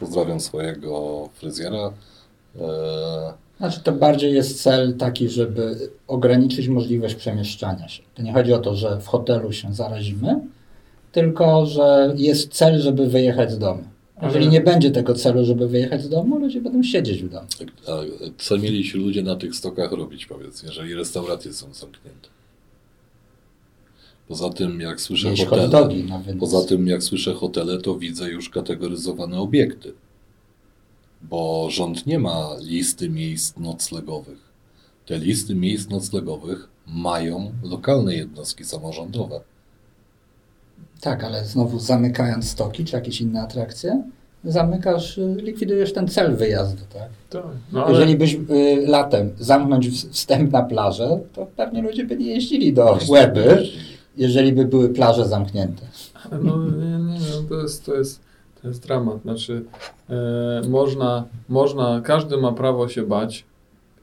Pozdrawiam 0.00 0.40
swojego 0.40 1.28
fryzjera. 1.34 1.92
Eee, 2.56 2.62
Znaczy 3.60 3.80
to 3.80 3.92
bardziej 3.92 4.34
jest 4.34 4.62
cel 4.62 4.96
taki, 4.96 5.28
żeby 5.28 5.90
ograniczyć 6.06 6.68
możliwość 6.68 7.14
przemieszczania 7.14 7.88
się. 7.88 8.02
To 8.14 8.22
nie 8.22 8.32
chodzi 8.32 8.52
o 8.52 8.58
to, 8.58 8.74
że 8.74 9.00
w 9.00 9.06
hotelu 9.06 9.52
się 9.52 9.74
zarazimy, 9.74 10.40
tylko 11.12 11.66
że 11.66 12.14
jest 12.16 12.52
cel, 12.52 12.80
żeby 12.80 13.06
wyjechać 13.06 13.52
z 13.52 13.58
domu. 13.58 13.84
Jeżeli 14.22 14.44
Ale- 14.44 14.52
nie 14.52 14.60
będzie 14.60 14.90
tego 14.90 15.14
celu, 15.14 15.44
żeby 15.44 15.68
wyjechać 15.68 16.02
z 16.02 16.08
domu, 16.08 16.38
ludzie 16.38 16.60
będą 16.60 16.82
siedzieć 16.82 17.22
w 17.22 17.28
domu. 17.28 17.46
a 17.88 17.92
co 18.38 18.58
mieli 18.58 18.84
ci 18.84 18.98
ludzie 18.98 19.22
na 19.22 19.36
tych 19.36 19.54
stokach 19.54 19.92
robić, 19.92 20.26
powiedz, 20.26 20.62
jeżeli 20.62 20.94
restauracje 20.94 21.52
są 21.52 21.74
zamknięte? 21.74 22.28
Poza 24.28 24.50
tym, 24.50 24.80
jak 24.80 25.00
słyszę 25.00 25.28
Jeść 25.28 25.44
hotele, 25.44 25.88
poza 26.40 26.64
tym, 26.64 26.86
jak 26.86 27.02
słyszę 27.02 27.34
hotele, 27.34 27.80
to 27.80 27.94
widzę 27.94 28.30
już 28.30 28.48
kategoryzowane 28.48 29.38
obiekty. 29.38 29.92
Bo 31.22 31.70
rząd 31.70 32.06
nie 32.06 32.18
ma 32.18 32.48
listy 32.60 33.10
miejsc 33.10 33.56
noclegowych. 33.56 34.50
Te 35.06 35.18
listy 35.18 35.54
miejsc 35.54 35.88
noclegowych 35.88 36.68
mają 36.86 37.52
lokalne 37.62 38.14
jednostki 38.14 38.64
samorządowe. 38.64 39.40
Tak, 41.00 41.24
ale 41.24 41.44
znowu 41.44 41.78
zamykając 41.78 42.50
stoki 42.50 42.84
czy 42.84 42.96
jakieś 42.96 43.20
inne 43.20 43.42
atrakcje, 43.42 44.02
zamykasz, 44.44 45.18
y, 45.18 45.36
likwidujesz 45.42 45.92
ten 45.92 46.08
cel 46.08 46.36
wyjazdu, 46.36 46.82
tak? 46.92 47.08
Tak. 47.30 47.52
No, 47.72 47.84
ale 47.84 47.92
Jeżeli 47.92 48.16
byś 48.16 48.34
y, 48.34 48.38
latem 48.86 49.30
zamknąć 49.38 49.88
wstęp 49.90 50.52
na 50.52 50.62
plażę, 50.62 51.20
to 51.32 51.46
pewnie 51.56 51.82
ludzie 51.82 52.04
by 52.04 52.16
nie 52.16 52.26
jeździli 52.26 52.72
do 52.72 52.98
Łeby, 53.08 53.62
jeżeli 54.16 54.52
by 54.52 54.64
były 54.64 54.88
plaże 54.88 55.28
zamknięte. 55.28 55.82
No 56.42 56.66
nie, 56.66 56.86
nie, 56.86 57.20
no, 57.20 57.48
to 57.48 57.62
jest, 57.62 57.84
to 57.84 57.94
jest, 57.94 58.20
to 58.62 58.68
jest 58.68 58.82
dramat. 58.86 59.22
Znaczy, 59.22 59.62
e, 60.10 60.62
można, 60.68 61.24
można, 61.48 62.00
każdy 62.04 62.36
ma 62.36 62.52
prawo 62.52 62.88
się 62.88 63.02
bać 63.02 63.44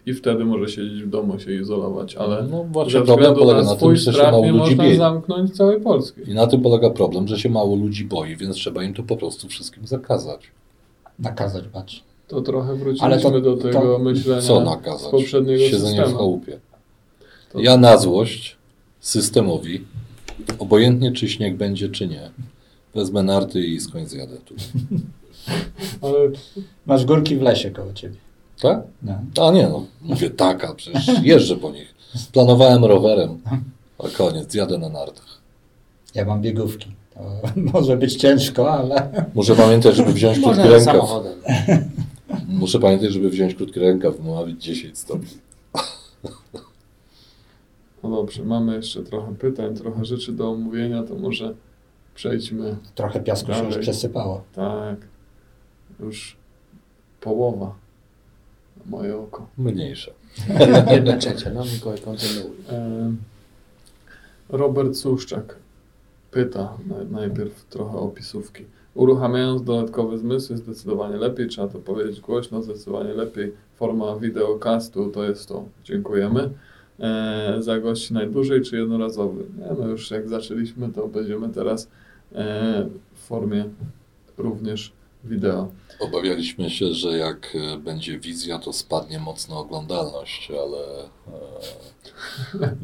i 0.05 0.13
wtedy 0.13 0.45
może 0.45 0.67
siedzieć 0.71 1.03
w 1.03 1.09
domu, 1.09 1.39
się 1.39 1.51
izolować, 1.53 2.15
ale 2.15 2.43
No 2.51 2.63
właśnie 2.63 3.01
problem 3.01 3.35
polega 3.35 3.61
na 3.63 3.69
na 3.69 3.75
tym, 3.75 3.95
że 3.95 4.13
się 4.13 4.23
mało 4.31 4.45
nie 4.45 4.51
ludzi 4.51 4.59
można 4.61 4.83
boi. 4.83 4.95
zamknąć 4.97 5.55
całej 5.55 5.81
Polski. 5.81 6.21
I 6.27 6.33
na 6.33 6.47
tym 6.47 6.61
polega 6.61 6.89
problem, 6.89 7.27
że 7.27 7.39
się 7.39 7.49
mało 7.49 7.75
ludzi 7.75 8.05
boi, 8.05 8.35
więc 8.35 8.55
trzeba 8.55 8.83
im 8.83 8.93
to 8.93 9.03
po 9.03 9.17
prostu 9.17 9.47
wszystkim 9.47 9.87
zakazać. 9.87 10.41
Nakazać 11.19 11.67
bać. 11.67 12.03
To 12.27 12.41
trochę 12.41 12.75
wróciliśmy 12.75 13.31
to- 13.31 13.41
do 13.41 13.57
tego 13.57 13.79
to- 13.81 13.99
myślenia 13.99 14.41
Co 14.41 14.61
z 14.61 14.65
nakazać? 14.65 15.11
poprzedniego 15.11 15.59
Siedzenie 15.63 15.83
w 15.93 15.95
systemu. 15.97 16.17
chałupie. 16.17 16.59
To- 17.53 17.59
Ja 17.59 17.77
na 17.77 17.97
złość 17.97 18.57
systemowi, 18.99 19.83
obojętnie 20.59 21.11
czy 21.11 21.29
śnieg 21.29 21.57
będzie, 21.57 21.89
czy 21.89 22.07
nie, 22.07 22.29
wezmę 22.97 23.23
narty 23.23 23.65
i 23.65 23.79
skądś 23.79 24.09
zjadę 24.09 24.37
tu. 24.45 24.55
Ale 26.01 26.17
Masz 26.85 27.05
górki 27.05 27.35
w 27.35 27.41
lesie 27.41 27.71
koło 27.71 27.93
ciebie. 27.93 28.15
Tak? 28.61 28.79
No. 29.03 29.47
A 29.47 29.51
nie, 29.51 29.67
no 29.67 29.85
mówię 30.01 30.29
taka, 30.29 30.73
przecież 30.75 31.07
jeżdżę 31.23 31.55
po 31.55 31.71
nich. 31.71 31.95
Planowałem 32.33 32.85
rowerem, 32.85 33.41
a 33.99 34.07
koniec, 34.17 34.53
jadę 34.53 34.77
na 34.77 34.89
nartach. 34.89 35.37
Ja 36.15 36.25
mam 36.25 36.41
biegówki. 36.41 36.91
To 37.13 37.21
może 37.73 37.97
być 37.97 38.15
ciężko, 38.15 38.71
ale 38.73 39.25
Muszę 39.35 39.55
pamiętać, 39.55 39.95
żeby 39.95 40.13
wziąć 40.13 40.39
krótki 40.39 40.47
Można 40.57 40.71
rękaw. 40.71 40.83
samochodem. 40.83 41.33
Muszę 42.47 42.79
pamiętać, 42.79 43.11
żeby 43.13 43.29
wziąć 43.29 43.55
krótki 43.55 43.79
rękaw, 43.79 44.13
bo 44.21 44.35
ma 44.35 44.45
być 44.45 44.63
10 44.63 44.97
stopni. 44.97 45.37
no 48.03 48.09
dobrze, 48.09 48.43
mamy 48.43 48.75
jeszcze 48.75 49.03
trochę 49.03 49.35
pytań, 49.35 49.75
trochę 49.75 50.05
rzeczy 50.05 50.31
do 50.31 50.51
omówienia, 50.51 51.03
to 51.03 51.15
może 51.15 51.53
przejdźmy. 52.17 52.75
trochę 52.95 53.19
piasku 53.19 53.47
się 53.51 53.57
już 53.59 53.67
Dalej. 53.67 53.81
przesypało. 53.81 54.43
Tak, 54.55 54.95
już 55.99 56.37
połowa 57.21 57.75
moje 58.85 59.17
oko. 59.17 59.47
Mniejsze. 59.57 60.11
Jedna 60.91 61.17
trzecia, 61.17 61.49
no 61.53 61.63
Mikołaj, 61.73 61.99
kontynuuj. 61.99 62.51
E, 62.71 63.11
Robert 64.49 64.95
Suszczak 64.95 65.55
pyta 66.31 66.77
na- 66.87 67.19
najpierw 67.19 67.65
trochę 67.65 67.97
opisówki. 67.97 68.65
Uruchamiając 68.95 69.63
dodatkowe 69.63 70.17
zmysły 70.17 70.57
zdecydowanie 70.57 71.17
lepiej, 71.17 71.47
trzeba 71.47 71.67
to 71.67 71.79
powiedzieć 71.79 72.21
głośno, 72.21 72.61
zdecydowanie 72.61 73.13
lepiej. 73.13 73.53
Forma 73.75 74.15
wideocastu 74.15 75.09
to 75.09 75.23
jest 75.23 75.47
to. 75.47 75.65
Dziękujemy. 75.83 76.49
E, 76.99 77.57
za 77.59 77.79
gości 77.79 78.13
najdłużej 78.13 78.61
czy 78.61 78.77
jednorazowy? 78.77 79.43
Nie, 79.59 79.75
no 79.79 79.87
już 79.87 80.11
jak 80.11 80.29
zaczęliśmy, 80.29 80.89
to 80.89 81.07
będziemy 81.07 81.49
teraz 81.49 81.87
w 82.31 83.19
formie 83.19 83.65
również 84.37 84.93
wideo. 85.23 85.71
Obawialiśmy 85.99 86.69
się, 86.69 86.93
że 86.93 87.17
jak 87.17 87.55
e, 87.55 87.77
będzie 87.77 88.19
wizja, 88.19 88.59
to 88.59 88.73
spadnie 88.73 89.19
mocno 89.19 89.59
oglądalność, 89.59 90.51
ale 90.51 90.77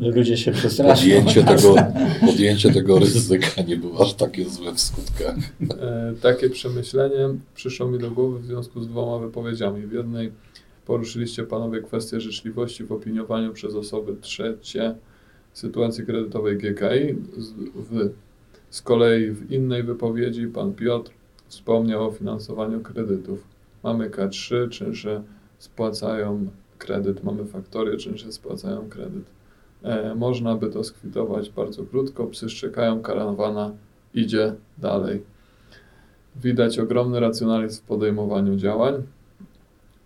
e, 0.04 0.12
ludzie 0.16 0.38
się 0.38 0.52
przestraszą. 0.52 1.02
podjęcie 1.02 1.44
tego, 1.56 1.76
podjęcie 2.26 2.74
tego 2.74 3.00
ryzyka 3.00 3.62
nie 3.62 3.78
było 3.78 4.02
aż 4.02 4.14
takie 4.14 4.50
złe 4.50 4.74
w 4.74 4.80
skutkach. 4.80 5.36
E, 5.80 6.14
takie 6.22 6.50
przemyślenie 6.50 7.30
przyszło 7.56 7.88
mi 7.88 8.00
do 8.00 8.12
głowy 8.12 8.40
w 8.40 8.46
związku 8.46 8.82
z 8.82 8.88
dwoma 8.88 9.26
wypowiedziami. 9.26 9.88
W 9.88 9.94
jednej 9.94 10.32
Poruszyliście 10.86 11.44
Panowie 11.44 11.82
kwestię 11.82 12.22
życzliwości 12.22 12.84
w 12.84 12.92
opiniowaniu 12.92 13.54
przez 13.54 13.76
osoby 13.76 14.16
trzecie 14.22 14.96
sytuacji 15.54 16.06
kredytowej 16.06 16.58
GKI. 16.58 17.16
W, 17.76 18.10
z 18.74 18.82
kolei 18.82 19.32
w 19.32 19.52
innej 19.52 19.84
wypowiedzi 19.84 20.48
Pan 20.48 20.74
Piotr 20.74 21.12
wspomniał 21.48 22.08
o 22.08 22.12
finansowaniu 22.12 22.82
kredytów. 22.82 23.44
Mamy 23.84 24.10
K3, 24.10 24.70
czynsze 24.70 25.24
spłacają 25.60 26.48
kredyt, 26.78 27.24
mamy 27.24 27.46
faktorię, 27.46 27.98
czynsze 27.98 28.32
spłacają 28.32 28.90
kredyt. 28.90 29.24
E, 29.84 30.16
można 30.16 30.56
by 30.56 30.70
to 30.70 30.84
skwitować 30.84 31.50
bardzo 31.50 31.84
krótko. 31.84 32.28
Psy 32.28 32.50
szczekają, 32.50 33.02
karawana 33.02 33.72
idzie 34.14 34.54
dalej. 34.78 35.24
Widać 36.44 36.80
ogromny 36.80 37.20
racjonalizm 37.20 37.82
w 37.82 37.86
podejmowaniu 37.86 38.56
działań. 38.56 39.04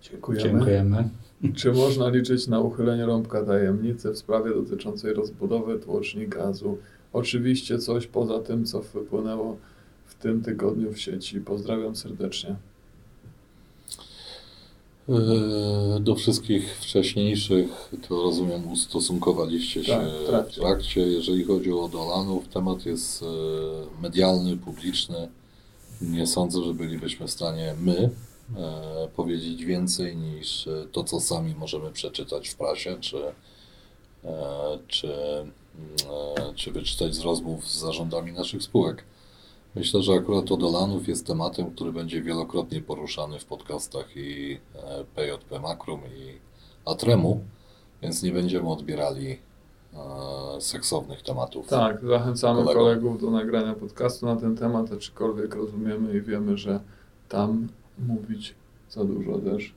Dziękujemy. 0.01 0.43
Dziękujemy. 0.43 1.09
Czy 1.55 1.71
można 1.73 2.09
liczyć 2.09 2.47
na 2.47 2.59
uchylenie 2.59 3.05
rąbka 3.05 3.43
tajemnicy 3.43 4.11
w 4.11 4.17
sprawie 4.17 4.53
dotyczącej 4.53 5.13
rozbudowy 5.13 5.79
tłoczni 5.79 6.27
gazu? 6.27 6.77
Oczywiście 7.17 7.79
coś 7.79 8.07
poza 8.07 8.39
tym, 8.39 8.65
co 8.65 8.81
wypłynęło 8.81 9.57
w 10.05 10.15
tym 10.15 10.41
tygodniu 10.41 10.93
w 10.93 10.99
sieci. 10.99 11.41
Pozdrawiam 11.41 11.95
serdecznie. 11.95 12.55
Yy, 15.07 15.99
Do 15.99 16.15
wszystkich 16.15 16.75
wcześniejszych, 16.75 17.91
to 18.07 18.23
rozumiem, 18.23 18.71
ustosunkowaliście 18.71 19.83
się 19.83 19.91
Tak, 19.91 20.47
w 20.47 20.51
w 20.51 20.55
trakcie. 20.55 21.01
Jeżeli 21.01 21.43
chodzi 21.43 21.71
o 21.71 21.87
Dolanów, 21.87 22.47
temat 22.47 22.85
jest 22.85 23.21
yy, 23.21 23.27
medialny, 24.01 24.57
publiczny. 24.57 25.27
Nie 26.01 26.27
sądzę, 26.27 26.63
że 26.63 26.73
bylibyśmy 26.73 27.27
w 27.27 27.31
stanie 27.31 27.75
my 27.81 27.95
yy, 28.01 28.09
powiedzieć 29.15 29.65
więcej 29.65 30.17
niż 30.17 30.69
to, 30.91 31.03
co 31.03 31.19
sami 31.19 31.55
możemy 31.55 31.91
przeczytać 31.91 32.49
w 32.49 32.55
prasie, 32.55 32.97
czy, 33.01 33.17
czy, 34.87 35.07
czy 36.55 36.71
wyczytać 36.71 37.15
z 37.15 37.19
rozmów 37.19 37.67
z 37.67 37.79
zarządami 37.79 38.31
naszych 38.31 38.63
spółek. 38.63 39.03
Myślę, 39.75 40.03
że 40.03 40.13
akurat 40.13 40.45
to 40.45 40.57
Dolanów 40.57 41.07
jest 41.07 41.27
tematem, 41.27 41.71
który 41.71 41.91
będzie 41.91 42.21
wielokrotnie 42.21 42.81
poruszany 42.81 43.39
w 43.39 43.45
podcastach 43.45 44.17
i 44.17 44.59
e, 44.75 45.03
PJP 45.15 45.59
Makrum 45.59 46.01
i 46.01 46.37
Atremu, 46.85 47.43
więc 48.01 48.23
nie 48.23 48.31
będziemy 48.31 48.69
odbierali 48.69 49.37
e, 49.93 50.61
seksownych 50.61 51.21
tematów. 51.21 51.67
Tak, 51.67 52.05
zachęcamy 52.05 52.63
Kolego. 52.63 52.79
kolegów 52.79 53.21
do 53.21 53.31
nagrania 53.31 53.73
podcastu 53.73 54.25
na 54.25 54.35
ten 54.35 54.55
temat, 54.55 54.91
aczkolwiek 54.91 55.55
rozumiemy 55.55 56.17
i 56.17 56.21
wiemy, 56.21 56.57
że 56.57 56.79
tam 57.29 57.67
mówić 58.07 58.55
za 58.89 59.03
dużo 59.03 59.37
też 59.37 59.73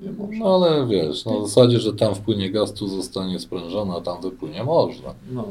nie 0.00 0.12
można. 0.12 0.38
No 0.38 0.54
ale 0.54 0.86
wiesz, 0.86 1.24
na 1.24 1.40
zasadzie, 1.40 1.78
że 1.78 1.92
tam 1.92 2.14
wpłynie 2.14 2.50
gaz, 2.50 2.72
tu 2.72 2.88
zostanie 2.88 3.38
sprężona, 3.38 3.94
a 3.96 4.00
tam 4.00 4.22
wypłynie 4.22 4.64
można. 4.64 5.14
No, 5.32 5.48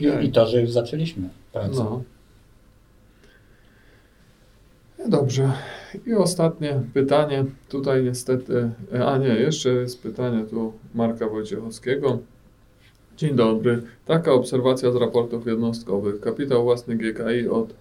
I. 0.00 0.26
I 0.26 0.32
to, 0.32 0.46
że 0.46 0.60
już 0.60 0.70
zaczęliśmy 0.70 1.28
pracę. 1.52 1.84
No. 1.84 2.02
Dobrze. 5.08 5.52
I 6.06 6.14
ostatnie 6.14 6.80
pytanie. 6.94 7.44
Tutaj 7.68 8.04
niestety, 8.04 8.70
a 9.06 9.18
nie, 9.18 9.28
jeszcze 9.28 9.68
jest 9.68 10.02
pytanie 10.02 10.44
tu 10.44 10.72
Marka 10.94 11.28
Wojciechowskiego. 11.28 12.18
Dzień 13.16 13.34
dobry. 13.34 13.82
Taka 14.06 14.32
obserwacja 14.32 14.92
z 14.92 14.96
raportów 14.96 15.46
jednostkowych. 15.46 16.20
Kapitał 16.20 16.64
własny 16.64 16.96
GKI 16.96 17.48
od 17.48 17.74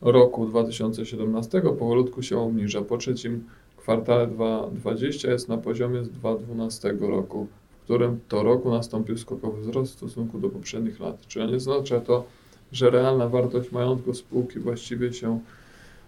roku 0.00 0.46
2017 0.46 1.60
powolutku 1.60 2.22
się 2.22 2.38
obniża. 2.38 2.82
Po 2.82 2.98
trzecim 2.98 3.44
kwartale 3.82 4.26
2020 4.26 5.30
jest 5.30 5.48
na 5.48 5.58
poziomie 5.58 6.04
z 6.04 6.10
2012 6.10 6.96
roku, 7.00 7.46
w 7.70 7.84
którym 7.84 8.20
to 8.28 8.42
roku 8.42 8.70
nastąpił 8.70 9.18
skokowy 9.18 9.60
wzrost 9.60 9.92
w 9.92 9.96
stosunku 9.96 10.38
do 10.38 10.48
poprzednich 10.48 11.00
lat. 11.00 11.26
Czy 11.26 11.46
nie 11.46 11.56
oznacza 11.56 12.00
to, 12.00 12.24
że 12.72 12.90
realna 12.90 13.28
wartość 13.28 13.72
majątku 13.72 14.14
spółki 14.14 14.60
właściwie 14.60 15.12
się 15.12 15.40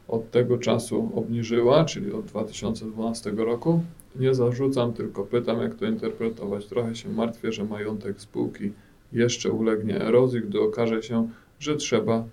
od 0.09 0.31
tego 0.31 0.59
czasu 0.59 1.11
obniżyła, 1.15 1.85
czyli 1.85 2.13
od 2.13 2.25
2012 2.25 3.31
roku. 3.31 3.83
Nie 4.17 4.35
zarzucam, 4.35 4.93
tylko 4.93 5.25
pytam, 5.25 5.61
jak 5.61 5.75
to 5.75 5.87
interpretować. 5.87 6.67
Trochę 6.67 6.97
się 6.97 7.09
martwię, 7.09 7.53
że 7.53 7.65
majątek 7.65 8.21
spółki 8.21 8.73
jeszcze 9.13 9.51
ulegnie 9.51 10.01
erozji, 10.01 10.41
gdy 10.41 10.61
okaże 10.61 11.03
się, 11.03 11.29
że 11.61 11.77
trzeba 11.77 12.25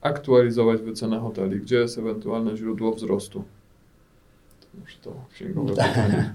aktualizować 0.00 0.82
wycenę 0.82 1.20
hoteli. 1.20 1.60
Gdzie 1.60 1.76
jest 1.76 1.98
ewentualne 1.98 2.56
źródło 2.56 2.92
wzrostu? 2.92 3.44
To 4.78 4.84
Może 4.84 4.96
to 5.02 5.12
księgowe 5.34 5.70
pytanie. 5.70 6.34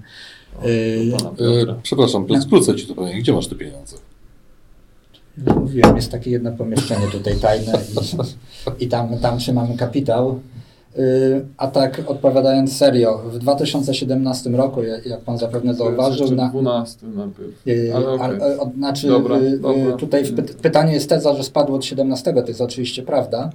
E, 0.62 1.36
Piotra. 1.36 1.74
przepraszam, 1.82 2.26
No. 2.28 2.42
skrócę 2.42 2.74
Ci 2.74 2.86
to 2.86 2.94
pytanie. 2.94 3.18
Gdzie 3.18 3.32
masz 3.32 3.46
te 3.46 3.54
pieniądze? 3.54 3.96
Mówiłem, 5.60 5.96
jest 5.96 6.10
takie 6.10 6.30
jedno 6.30 6.52
pomieszczenie 6.52 7.06
tutaj 7.12 7.36
tajne 7.36 7.72
i, 8.78 8.84
i 8.84 8.88
tam, 8.88 9.18
tam 9.18 9.38
trzymamy 9.38 9.76
kapitał. 9.76 10.40
Yy, 10.96 11.02
A 11.56 11.66
tak 11.66 12.02
odpowiadając 12.06 12.76
serio, 12.76 13.18
w 13.18 13.38
2017 13.38 14.50
roku, 14.50 14.82
jak 14.82 15.20
Pan 15.20 15.38
zapewne 15.38 15.74
zauważył, 15.74 16.30
na, 16.30 16.48
12 16.48 17.06
najpierw. 17.06 17.94
Ale 17.94 18.06
a- 18.60 18.70
Znaczy, 18.76 19.08
Dobra, 19.08 19.36
dobra. 19.60 19.96
tutaj 19.96 20.24
py- 20.24 20.54
pytanie 20.62 20.92
jest 20.92 21.08
teza, 21.08 21.34
że 21.34 21.44
spadło 21.44 21.76
od 21.76 21.84
17, 21.84 22.32
to 22.32 22.48
jest 22.48 22.60
oczywiście 22.60 23.02
prawda. 23.02 23.50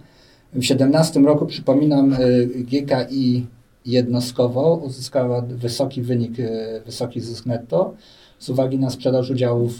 W 0.53 0.63
17 0.63 1.19
roku, 1.19 1.45
przypominam, 1.45 2.15
GKI 2.55 3.45
jednostkowo 3.85 4.75
uzyskała 4.75 5.41
wysoki 5.41 6.01
wynik, 6.01 6.37
yy, 6.37 6.81
wysoki 6.85 7.21
zysk 7.21 7.45
netto 7.45 7.93
z 8.39 8.49
uwagi 8.49 8.79
na 8.79 8.89
sprzedaż 8.89 9.29
udziałów 9.29 9.79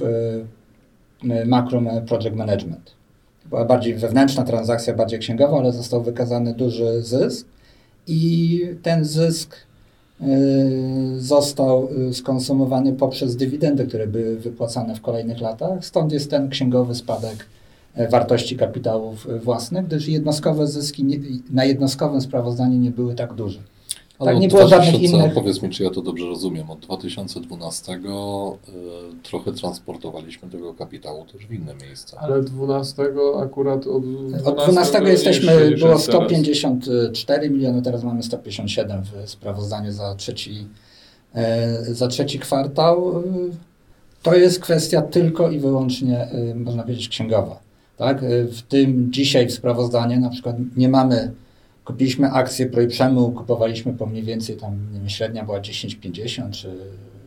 yy, 1.24 1.46
Macrom 1.46 1.90
Project 2.08 2.36
Management. 2.36 2.92
Była 3.46 3.66
bardziej 3.66 3.96
wewnętrzna 3.96 4.44
transakcja, 4.44 4.94
bardziej 4.94 5.20
księgowa, 5.20 5.58
ale 5.58 5.72
został 5.72 6.04
wykazany 6.04 6.54
duży 6.54 7.02
zysk 7.02 7.48
i 8.08 8.62
ten 8.82 9.06
zysk 9.06 9.56
y, 10.22 10.26
został 11.18 11.90
skonsumowany 12.14 12.94
poprzez 12.94 13.36
dywidendy, 13.36 13.88
które 13.88 14.08
były 14.08 14.36
wypłacane 14.36 14.96
w 14.96 15.02
kolejnych 15.02 15.42
latach. 15.42 15.86
Stąd 15.86 16.12
jest 16.12 16.30
ten 16.30 16.50
księgowy 16.50 16.96
spadek 16.96 17.46
e, 17.96 18.10
wartości 18.10 18.58
kapitałów 18.58 19.30
e, 19.30 19.40
własnych, 19.40 19.88
gdyż 19.88 20.08
jednostkowe 20.08 20.68
zyski 20.68 21.04
nie, 21.04 21.20
na 21.52 21.66
jednostkowym 21.66 22.22
sprawozdaniu 22.22 22.78
nie 22.78 22.92
były 22.92 23.16
tak 23.16 23.34
duże. 23.34 23.60
Ale 24.20 24.32
Tak, 24.32 24.42
nie 24.42 24.48
było 24.48 24.68
żadnych 24.68 24.90
2000 24.90 25.18
innych- 25.18 25.34
Powiedz 25.34 25.62
mi, 25.62 25.70
czy 25.70 25.84
ja 25.84 25.90
to 25.90 26.02
dobrze 26.02 26.26
rozumiem. 26.26 26.70
Od 26.72 26.80
2012 26.80 27.94
y, 27.94 28.00
trochę 29.24 29.52
transportowaliśmy 29.52 30.50
tego 30.50 30.74
kapitału 30.74 31.26
też 31.26 31.48
w 31.48 31.54
inne 31.54 31.74
miejsca. 31.76 32.18
Ale 32.20 32.42
12 32.44 33.04
akurat 33.44 33.88
od 33.88 34.04
12, 34.06 34.50
Od 34.50 34.56
12 34.64 35.00
mniejszy 35.02 35.30
jesteśmy, 35.30 35.52
było 35.78 35.92
jest 35.92 36.06
teraz. 36.06 36.22
154 36.22 37.50
miliony, 37.50 37.82
teraz 37.82 38.04
mamy 38.04 38.24
157 38.24 39.02
w 39.04 39.30
sprawozdaniu 39.30 39.92
za 39.92 40.16
trzeci, 40.16 40.68
e, 41.34 41.84
za 41.94 42.08
trzeci 42.08 42.40
kwartał. 42.40 43.20
E, 43.20 43.24
To 44.24 44.36
jest 44.36 44.60
kwestia 44.60 45.02
tylko 45.02 45.50
i 45.52 45.60
wyłącznie, 45.60 46.18
e, 46.22 46.56
można 46.56 46.84
powiedzieć, 46.84 47.10
księgowa. 47.10 47.60
Tak? 47.98 48.24
E, 48.24 48.28
W 48.46 48.62
tym 48.62 49.12
dzisiaj 49.14 49.48
w 49.48 49.52
sprawozdaniu 49.54 50.20
na 50.20 50.30
przykład 50.30 50.56
nie 50.78 50.90
mamy, 50.90 51.32
kupiliśmy 51.90 52.32
akcje 52.32 52.66
Projprzemu, 52.66 53.32
kupowaliśmy 53.32 53.94
po 53.94 54.06
mniej 54.06 54.24
więcej 54.24 54.58
tam, 54.58 54.94
nie 54.94 55.00
wiem, 55.00 55.10
średnia 55.10 55.46
była 55.46 55.60
10,50 55.60 56.52
czy 56.52 56.76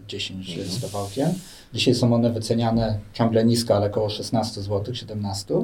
10 0.09 0.64
z 0.64 0.83
kawałkiem. 0.83 1.29
Dzisiaj 1.75 1.94
są 1.94 2.14
one 2.14 2.31
wyceniane 2.31 2.98
ciągle 3.12 3.44
nisko, 3.44 3.77
ale 3.77 3.87
około 3.87 4.09
16 4.09 4.62
zł, 4.62 4.94
17 4.94 5.55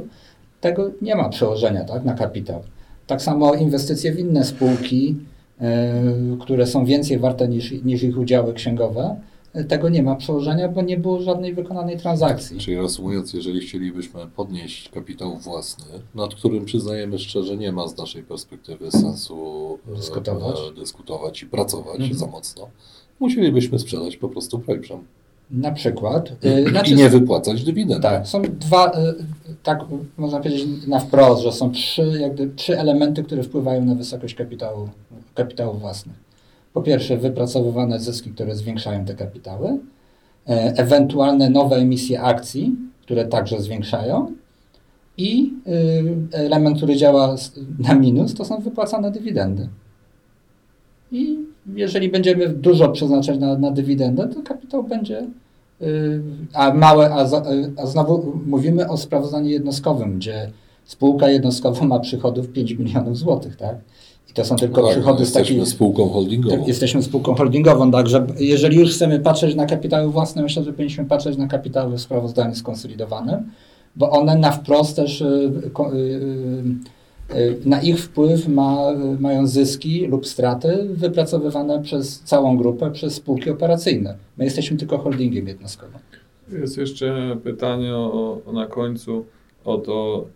tego 0.61 0.91
nie 1.03 1.17
ma 1.17 1.29
przełożenia 1.29 1.85
tak, 1.85 2.05
na 2.05 2.15
kapitał. 2.15 2.63
Tak 3.07 3.23
samo 3.23 3.55
inwestycje 3.55 4.13
w 4.13 4.19
inne 4.19 4.45
spółki, 4.45 5.17
e, 5.61 6.03
które 6.41 6.67
są 6.67 6.85
więcej 6.85 7.19
warte 7.19 7.49
niż, 7.49 7.73
niż 7.85 8.03
ich 8.03 8.19
udziały 8.19 8.55
księgowe, 8.55 9.17
tego 9.69 9.89
nie 9.89 10.03
ma 10.03 10.17
przełożenia, 10.17 10.69
bo 10.69 10.83
nie 10.83 10.97
było 10.99 11.21
żadnej 11.21 11.55
wykonanej 11.55 11.99
transakcji. 11.99 12.59
Czyli 12.59 12.77
reasumując, 12.77 13.33
jeżeli 13.33 13.61
chcielibyśmy 13.61 14.27
podnieść 14.37 14.89
kapitał 14.89 15.37
własny, 15.37 15.85
nad 16.15 16.35
którym 16.35 16.65
przyznajemy 16.65 17.19
szczerze 17.19 17.57
nie 17.57 17.73
ma 17.73 17.89
z 17.89 17.97
naszej 17.97 18.23
perspektywy 18.23 18.91
sensu 18.91 19.79
e, 19.93 19.97
Dyskutować. 19.97 20.57
e, 20.73 20.75
dyskutować 20.81 21.43
i 21.43 21.47
pracować 21.47 21.95
Mhm. 22.01 22.15
za 22.19 22.27
mocno, 22.27 22.69
musielibyśmy 23.21 23.79
sprzedać 23.79 24.17
po 24.17 24.29
prostu 24.29 24.59
Projprzem 24.59 24.99
Na 25.51 25.73
przykład. 25.73 26.33
e, 26.43 26.71
znaczy- 26.71 26.91
i 26.93 26.97
nie 26.97 27.09
wypłacać 27.11 27.65
dywidend. 27.65 28.03
Tak, 28.03 28.29
są 28.29 28.43
dwa, 28.43 28.93
tak 29.63 29.85
można 30.19 30.41
powiedzieć 30.41 30.67
na 30.87 31.01
wprost, 31.01 31.43
że 31.43 31.53
są 31.53 31.71
trzy, 31.73 32.19
jakby, 32.21 32.51
trzy 32.57 32.79
elementy, 32.79 33.25
które 33.25 33.43
wpływają 33.43 33.85
na 33.85 33.95
wysokość 33.95 34.35
kapitału, 34.35 34.89
kapitału 35.35 35.79
własnych. 35.79 36.28
Po 36.73 36.83
pierwsze, 36.83 37.17
wypracowywane 37.17 38.01
zyski, 38.01 38.31
które 38.31 38.57
zwiększają 38.57 39.05
te 39.05 39.15
kapitały, 39.15 39.69
e, 40.49 40.73
ewentualne 40.77 41.51
nowe 41.51 41.77
emisje 41.77 42.21
akcji, 42.21 42.77
które 43.03 43.25
także 43.25 43.61
zwiększają 43.61 44.33
i 45.19 45.53
y, 46.33 46.37
element, 46.37 46.77
który 46.77 46.97
działa 46.97 47.37
na 47.79 47.95
minus, 47.95 48.35
to 48.35 48.45
są 48.45 48.61
wypłacane 48.61 49.11
dywidendy. 49.11 49.69
i 51.13 51.39
jeżeli 51.75 52.09
będziemy 52.09 52.49
dużo 52.49 52.89
przeznaczać 52.89 53.39
na, 53.39 53.59
na 53.59 53.71
dywidendę, 53.71 54.29
to 54.29 54.43
kapitał 54.43 54.85
będzie, 54.85 55.27
y, 55.83 56.21
a 56.53 56.75
małe, 56.75 57.15
a, 57.15 57.27
za, 57.27 57.39
y, 57.39 57.73
a 57.77 57.87
znowu 57.87 58.41
mówimy 58.47 58.89
o 58.89 58.97
sprawozdaniu 58.97 59.49
jednostkowym, 59.49 60.17
gdzie 60.17 60.51
spółka 60.85 61.29
jednostkowa 61.29 61.85
ma 61.87 62.01
przychodów 62.01 62.49
5 62.49 62.73
milionów 62.73 63.17
złotych, 63.17 63.57
tak? 63.57 63.77
To 64.39 64.45
są 64.45 64.57
tylko 64.57 64.83
Tak, 64.83 64.91
przychody 64.91 65.19
z 65.19 65.21
jesteśmy 65.21 65.57
takich... 65.57 65.73
spółką 65.73 66.09
holdingową. 66.09 66.57
Tak, 66.57 66.69
jesteśmy 66.69 67.03
spółką 67.03 67.35
holdingową, 67.35 67.91
także 67.91 68.27
jeżeli 68.39 68.77
już 68.77 68.95
chcemy 68.95 69.21
patrzeć 69.21 69.55
na 69.55 69.67
kapitały 69.67 70.13
własne, 70.13 70.43
myślę, 70.43 70.63
że 70.63 70.73
powinniśmy 70.73 71.05
patrzeć 71.05 71.37
na 71.37 71.47
kapitały 71.47 71.97
w 71.97 72.01
sprawozdaniu 72.01 72.55
skonsolidowanym, 72.55 73.51
bo 73.97 74.11
one 74.11 74.37
na 74.37 74.51
wprost 74.51 74.97
też 74.97 75.21
y, 75.21 75.25
y, 75.93 77.37
y, 77.37 77.57
na 77.65 77.83
ich 77.83 78.01
wpływ 78.05 78.49
ma, 78.49 78.77
mają 79.21 79.47
zyski 79.47 80.07
lub 80.07 80.27
straty 80.27 80.87
wypracowywane 80.91 81.83
przez 81.83 82.21
całą 82.21 82.57
grupę, 82.57 82.91
przez 82.91 83.15
spółki 83.15 83.51
operacyjne. 83.51 84.15
My 84.37 84.45
jesteśmy 84.45 84.77
tylko 84.77 84.99
holdingiem 84.99 85.49
jednostkowym. 85.49 85.99
Jest 86.53 86.77
jeszcze 86.79 87.37
pytanie 87.45 87.95
o, 87.95 88.39
o, 88.47 88.53
na 88.53 88.67
końcu 88.67 89.25
o 89.65 89.79
to, 89.79 90.27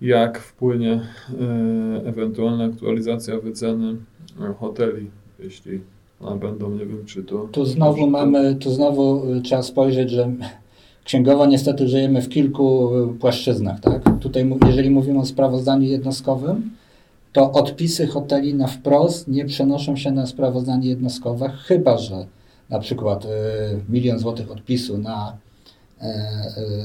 jak 0.00 0.38
wpłynie 0.38 0.92
e, 0.92 2.06
ewentualna 2.06 2.64
aktualizacja 2.64 3.40
wyceny 3.40 3.96
e, 4.40 4.54
hoteli, 4.54 5.10
jeśli 5.38 5.80
one 6.20 6.40
będą, 6.40 6.70
nie 6.70 6.86
wiem, 6.86 7.04
czy 7.06 7.22
to... 7.22 7.48
Tu 7.52 7.64
znowu 7.64 8.10
mamy, 8.10 8.54
tu 8.54 8.70
znowu 8.70 9.32
y, 9.34 9.40
trzeba 9.40 9.62
spojrzeć, 9.62 10.10
że 10.10 10.32
księgowo 11.04 11.46
niestety 11.46 11.88
żyjemy 11.88 12.22
w 12.22 12.28
kilku 12.28 12.90
płaszczyznach, 13.20 13.80
tak? 13.80 14.02
Tutaj, 14.20 14.50
jeżeli 14.66 14.90
mówimy 14.90 15.18
o 15.18 15.26
sprawozdaniu 15.26 15.88
jednostkowym, 15.88 16.70
to 17.32 17.52
odpisy 17.52 18.06
hoteli 18.06 18.54
na 18.54 18.66
wprost 18.66 19.28
nie 19.28 19.44
przenoszą 19.44 19.96
się 19.96 20.12
na 20.12 20.26
sprawozdanie 20.26 20.88
jednostkowe, 20.88 21.52
chyba 21.64 21.98
że 21.98 22.26
na 22.70 22.78
przykład 22.78 23.24
y, 23.24 23.28
milion 23.88 24.18
złotych 24.18 24.50
odpisu 24.50 24.98
na, 24.98 25.32
e, 25.32 25.32
e, 25.32 25.49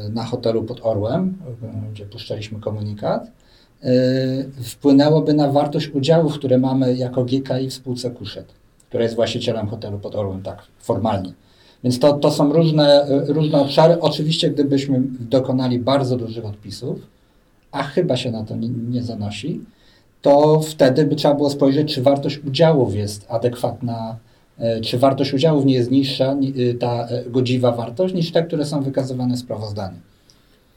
na 0.10 0.24
hotelu 0.24 0.64
pod 0.64 0.80
Orłem, 0.84 1.38
gdzie 1.94 2.06
puszczaliśmy 2.06 2.60
komunikat, 2.60 3.32
y, 3.84 4.64
wpłynęłoby 4.64 5.34
na 5.34 5.52
wartość 5.52 5.90
udziałów, 5.90 6.34
które 6.34 6.58
mamy 6.58 6.96
jako 6.96 7.26
GKI 7.26 7.70
w 7.70 7.74
spółce 7.74 8.12
Kuszet, 8.12 8.46
która 8.90 9.04
jest 9.04 9.16
właścicielem 9.16 9.68
hotelu 9.68 10.00
pod 10.00 10.16
Orłem, 10.16 10.42
tak 10.42 10.64
formalnie. 10.80 11.34
Więc 11.84 12.00
to, 12.00 12.14
to 12.14 12.32
są 12.32 12.54
różne, 12.54 13.06
różne 13.28 13.62
obszary. 13.62 14.00
Oczywiście, 14.00 14.50
gdybyśmy 14.50 15.02
dokonali 15.20 15.80
bardzo 15.80 16.18
dużych 16.18 16.46
odpisów, 16.46 17.00
a 17.72 17.84
chyba 17.84 18.18
się 18.18 18.32
na 18.32 18.44
to 18.44 18.56
nie, 18.56 18.70
nie 18.70 19.04
zanosi, 19.04 19.62
to 20.22 20.60
wtedy 20.60 21.06
by 21.06 21.16
trzeba 21.16 21.34
było 21.34 21.50
spojrzeć, 21.50 21.96
czy 21.96 22.02
wartość 22.02 22.40
udziałów 22.48 22.96
jest 22.96 23.26
adekwatna, 23.30 24.10
e, 24.10 24.25
czy 24.84 24.98
wartość 25.00 25.34
udziałów 25.34 25.66
nie 25.66 25.74
jest 25.74 25.92
niższa, 25.92 26.34
ni- 26.34 26.54
y, 26.62 26.74
ta 26.74 27.08
e, 27.08 27.24
godziwa 27.30 27.72
wartość, 27.72 28.14
niż 28.14 28.32
te, 28.32 28.44
które 28.44 28.66
są 28.66 28.84
wykazywane 28.84 29.36
w 29.36 29.40
sprawozdaniu. 29.40 29.98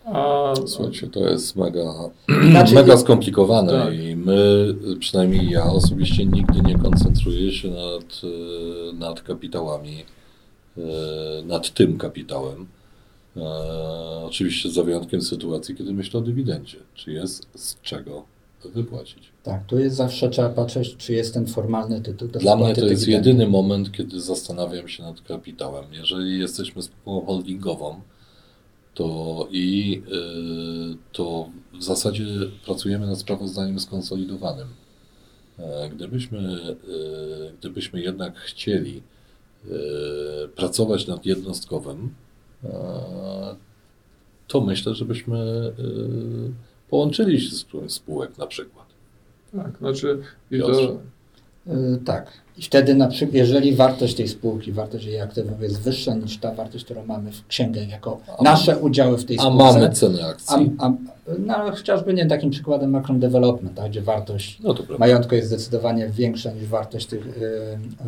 A, 0.05 0.55
Słuchajcie, 0.67 1.07
to 1.07 1.21
jest 1.21 1.57
mega, 1.57 1.95
Znaczy- 2.51 2.75
mega 2.75 2.97
skomplikowane 2.97 3.73
Tak. 3.73 3.95
i 3.95 4.17
my, 4.17 4.75
przynajmniej 5.01 5.51
ja 5.51 5.65
osobiście 5.65 6.27
nigdy 6.27 6.61
nie 6.63 6.79
koncentruję 6.79 7.53
się 7.53 7.69
nad, 7.71 8.21
e, 8.25 8.93
nad 8.97 9.23
kapitałami, 9.23 10.05
e, 10.79 10.83
nad 11.47 11.75
tym 11.75 11.99
kapitałem. 11.99 12.67
E, 13.37 13.41
Oczywiście 14.27 14.71
za 14.71 14.83
wyjątkiem 14.83 15.23
sytuacji, 15.23 15.75
kiedy 15.75 15.93
myślę 15.93 16.21
o 16.21 16.23
dywidendzie. 16.23 16.77
Czy 16.95 17.13
jest 17.13 17.47
z 17.55 17.81
czego 17.83 18.23
wypłacić? 18.65 19.29
Tak, 19.43 19.67
tu 19.67 19.79
jest 19.79 19.97
zawsze 19.97 20.29
trzeba 20.29 20.49
patrzeć, 20.49 20.97
czy 20.97 21.13
jest 21.13 21.35
ten 21.35 21.47
formalny 21.47 22.01
tytuł. 22.01 22.29
Dla 22.29 22.57
mnie 22.57 22.75
to 22.75 22.87
jest 22.87 23.03
dywidendy. 23.03 23.31
jedyny 23.31 23.49
moment, 23.51 23.93
kiedy 23.93 24.21
zastanawiam 24.21 24.89
się 24.89 25.03
nad 25.03 25.21
kapitałem. 25.21 25.85
Jeżeli 25.93 26.39
jesteśmy 26.39 26.83
spółką 26.83 27.27
holdingową, 27.27 28.01
to 28.95 29.49
i 29.51 30.03
y, 30.93 30.97
to 31.13 31.49
w 31.79 31.83
zasadzie 31.83 32.25
pracujemy 32.65 33.07
nad 33.07 33.19
sprawozdaniem 33.19 33.81
skonsolidowanym. 33.81 34.69
E, 35.59 35.91
Gdybyśmy, 35.91 36.39
y, 36.89 37.53
gdybyśmy 37.61 38.01
jednak 38.01 38.37
chcieli 38.39 39.03
y, 39.67 40.49
pracować 40.57 41.07
nad 41.07 41.27
jednostkowym, 41.27 42.15
e, 42.65 42.69
to 44.49 44.61
myślę, 44.61 44.95
żebyśmy 44.95 45.39
y, 45.79 46.53
połączyli 46.91 47.41
się 47.41 47.57
z 47.57 47.65
którąś 47.65 47.91
z 47.91 47.95
spółek 47.95 48.39
na 48.39 48.47
przykład. 48.47 48.87
tak, 49.57 49.79
znaczy 49.79 50.19
i 50.51 50.59
to. 50.59 50.81
Y, 51.67 51.99
Tak. 52.05 52.33
I 52.59 52.63
wtedy 52.63 52.95
na 52.95 53.09
przykład, 53.09 53.35
jeżeli 53.35 53.75
wartość 53.75 54.15
tej 54.15 54.29
spółki, 54.29 54.73
wartość 54.73 55.05
jej 55.05 55.21
aktywów 55.21 55.63
jest 55.63 55.81
wyższa 55.81 56.15
niż 56.15 56.39
ta 56.39 56.55
wartość, 56.55 56.85
którą 56.85 57.07
mamy 57.07 57.33
w 57.33 57.47
księgę 57.47 57.85
jako 57.85 58.21
A- 58.39 58.43
nasze 58.43 58.79
udziały 58.79 59.19
w 59.19 59.25
tej 59.25 59.39
A 59.39 59.43
spółce. 59.43 59.59
mamy 59.59 59.91
cenę 59.91 60.25
A, 60.25 60.29
akcji. 60.29 60.73
a, 60.79 60.93
no, 61.39 61.55
chociażby 61.71 62.15
nie 62.15 62.27
takim 62.27 62.51
przykładem 62.51 62.91
Macron 62.91 63.21
Development, 63.21 63.75
tak, 63.75 63.91
gdzie 63.91 64.03
wartość 64.03 64.59
No 64.63 64.75
majątku 64.99 65.35
jest 65.35 65.49
zdecydowanie 65.49 66.09
większa 66.09 66.53
niż 66.53 66.65
wartość 66.67 67.07
tych 67.07 67.27
y, 67.27 67.31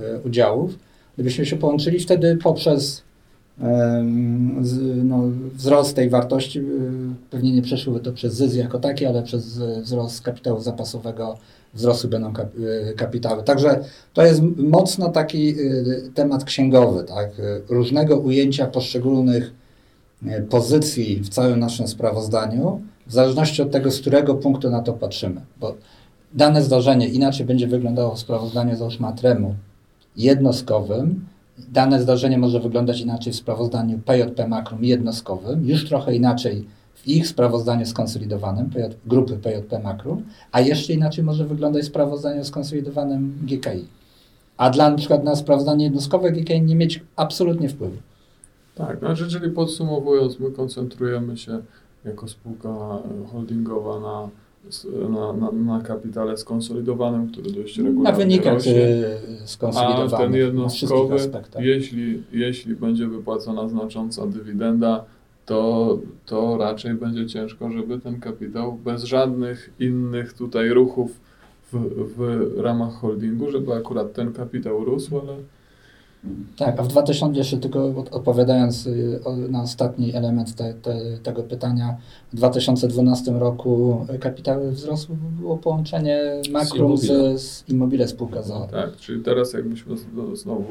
y, 0.02 0.20
udziałów. 0.26 0.78
Gdybyśmy 1.14 1.46
się 1.46 1.56
połączyli 1.56 2.00
wtedy 2.00 2.36
poprzez 2.42 3.02
no, 5.04 5.22
wzrost 5.54 5.96
tej 5.96 6.10
wartości, 6.10 6.58
y, 6.58 6.62
pewnie 7.30 7.52
nie 7.52 7.62
przeszłyby 7.62 8.00
to 8.00 8.12
przez 8.12 8.34
zysk 8.34 8.56
jako 8.56 8.78
taki, 8.78 9.06
ale 9.06 9.22
przez 9.22 9.56
y, 9.56 9.82
wzrost 9.82 10.22
kapitału 10.22 10.60
zapasowego 10.60 11.38
wzrostu 11.74 12.08
będą 12.08 12.32
y, 12.90 12.94
kapitały. 12.96 13.42
Także 13.42 13.84
to 14.14 14.22
jest 14.22 14.42
mocno 14.56 15.08
taki 15.08 15.54
temat 16.14 16.44
księgowy, 16.44 17.04
tak? 17.04 17.30
Różnego 17.68 18.18
ujęcia 18.18 18.66
poszczególnych 18.66 19.52
pozycji 20.50 21.16
w 21.16 21.28
całym 21.28 21.60
naszym 21.60 21.88
sprawozdaniu, 21.88 22.80
w 23.06 23.12
zależności 23.12 23.62
od 23.62 23.70
tego, 23.70 23.90
z 23.90 24.00
którego 24.00 24.34
punktu 24.34 24.70
na 24.70 24.82
to 24.82 24.92
patrzymy. 24.92 25.40
Bo 25.60 25.74
dane 26.34 26.62
zdarzenie 26.62 27.08
inaczej 27.08 27.46
będzie 27.46 27.66
wyglądało 27.66 28.14
w 28.14 28.18
sprawozdaniu 28.18 28.76
załóżmy 28.76 29.06
Atremu 29.06 29.54
jednostkowym, 30.16 31.26
dane 31.68 32.02
zdarzenie 32.02 32.38
może 32.38 32.60
wyglądać 32.60 33.00
inaczej 33.00 33.32
w 33.32 33.36
sprawozdaniu 33.36 33.98
PJP 33.98 34.48
Makrum 34.48 34.84
jednostkowym, 34.84 35.66
już 35.66 35.88
trochę 35.88 36.14
inaczej 36.14 36.66
w 36.94 37.08
ich 37.08 37.28
sprawozdaniu 37.28 37.86
skonsolidowanym, 37.86 38.70
grupy 39.06 39.36
PJP 39.36 39.78
Makrum, 39.78 40.22
a 40.52 40.60
jeszcze 40.60 40.92
inaczej 40.92 41.24
może 41.24 41.44
wyglądać 41.44 41.84
sprawozdaniu 41.84 42.44
skonsolidowanym 42.44 43.38
GKI. 43.42 43.84
A 44.56 44.70
dla 44.70 44.90
na 44.90 44.96
przykład 44.96 45.24
na 45.24 45.36
sprawozdanie 45.36 45.84
jednostkowe 45.84 46.32
GKI 46.32 46.62
nie 46.62 46.76
mieć 46.76 47.02
absolutnie 47.16 47.68
wpływu. 47.68 47.96
tak, 48.74 48.98
znaczy, 48.98 49.28
czyli 49.28 49.50
podsumowując, 49.50 50.40
my 50.40 50.50
koncentrujemy 50.50 51.36
się 51.36 51.60
jako 52.04 52.28
spółka 52.28 52.68
holdingowa 53.32 54.00
na, 54.00 54.28
na, 55.10 55.32
na, 55.32 55.52
na 55.52 55.80
kapitale 55.80 56.36
skonsolidowanym, 56.36 57.28
który 57.32 57.50
dość 57.52 57.78
regularnie 57.78 58.02
Na 58.12 58.12
wynikach 58.12 58.54
rośnie. 58.54 58.72
y, 58.76 59.18
A 59.44 59.46
skonsolidowanych. 59.46 60.10
ten 60.18 60.30
na 60.30 60.36
jednostkowy, 60.36 61.16
jeśli, 61.58 62.22
jeśli 62.32 62.74
będzie 62.76 63.06
wypłacona 63.06 63.68
znacząca 63.68 64.26
dywidenda, 64.26 65.04
to, 65.46 65.98
to 66.26 66.56
raczej 66.58 66.94
będzie 66.94 67.26
ciężko, 67.26 67.70
żeby 67.70 67.98
ten 67.98 68.20
kapitał 68.20 68.72
bez 68.72 69.04
żadnych 69.04 69.70
innych 69.80 70.32
tutaj 70.32 70.68
ruchów 70.68 71.20
w, 71.72 71.76
w 72.16 72.58
ramach 72.60 72.92
holdingu, 72.92 73.50
żeby 73.50 73.72
akurat 73.74 74.12
ten 74.12 74.32
kapitał 74.32 74.84
rósł, 74.84 75.20
ale 75.20 75.32
Tak, 76.56 76.80
a 76.80 76.82
w 76.82 76.88
2000, 76.88 77.38
jeszcze 77.38 77.56
tylko 77.58 77.84
od- 77.86 78.12
odpowiadając 78.12 78.86
y, 78.86 79.20
na 79.48 79.62
ostatni 79.62 80.14
element 80.14 80.54
te, 80.54 80.74
te, 80.74 80.98
tego 81.22 81.42
pytania, 81.42 81.96
w 82.32 82.36
2012 82.36 83.32
roku 83.32 84.06
kapitały 84.20 84.70
wzrosły, 84.72 85.16
bo 85.22 85.40
było 85.42 85.56
połączenie 85.58 86.20
Makrum 86.52 86.98
z, 86.98 87.04
Immobile. 87.04 87.38
z 87.38 87.64
Immobile 87.68 88.08
spółka 88.08 88.42
z 88.42 88.70
tak, 88.70 88.96
czyli 88.96 89.22
teraz 89.22 89.52
jakbyśmy 89.52 89.96
z- 89.96 90.38
znowu 90.40 90.64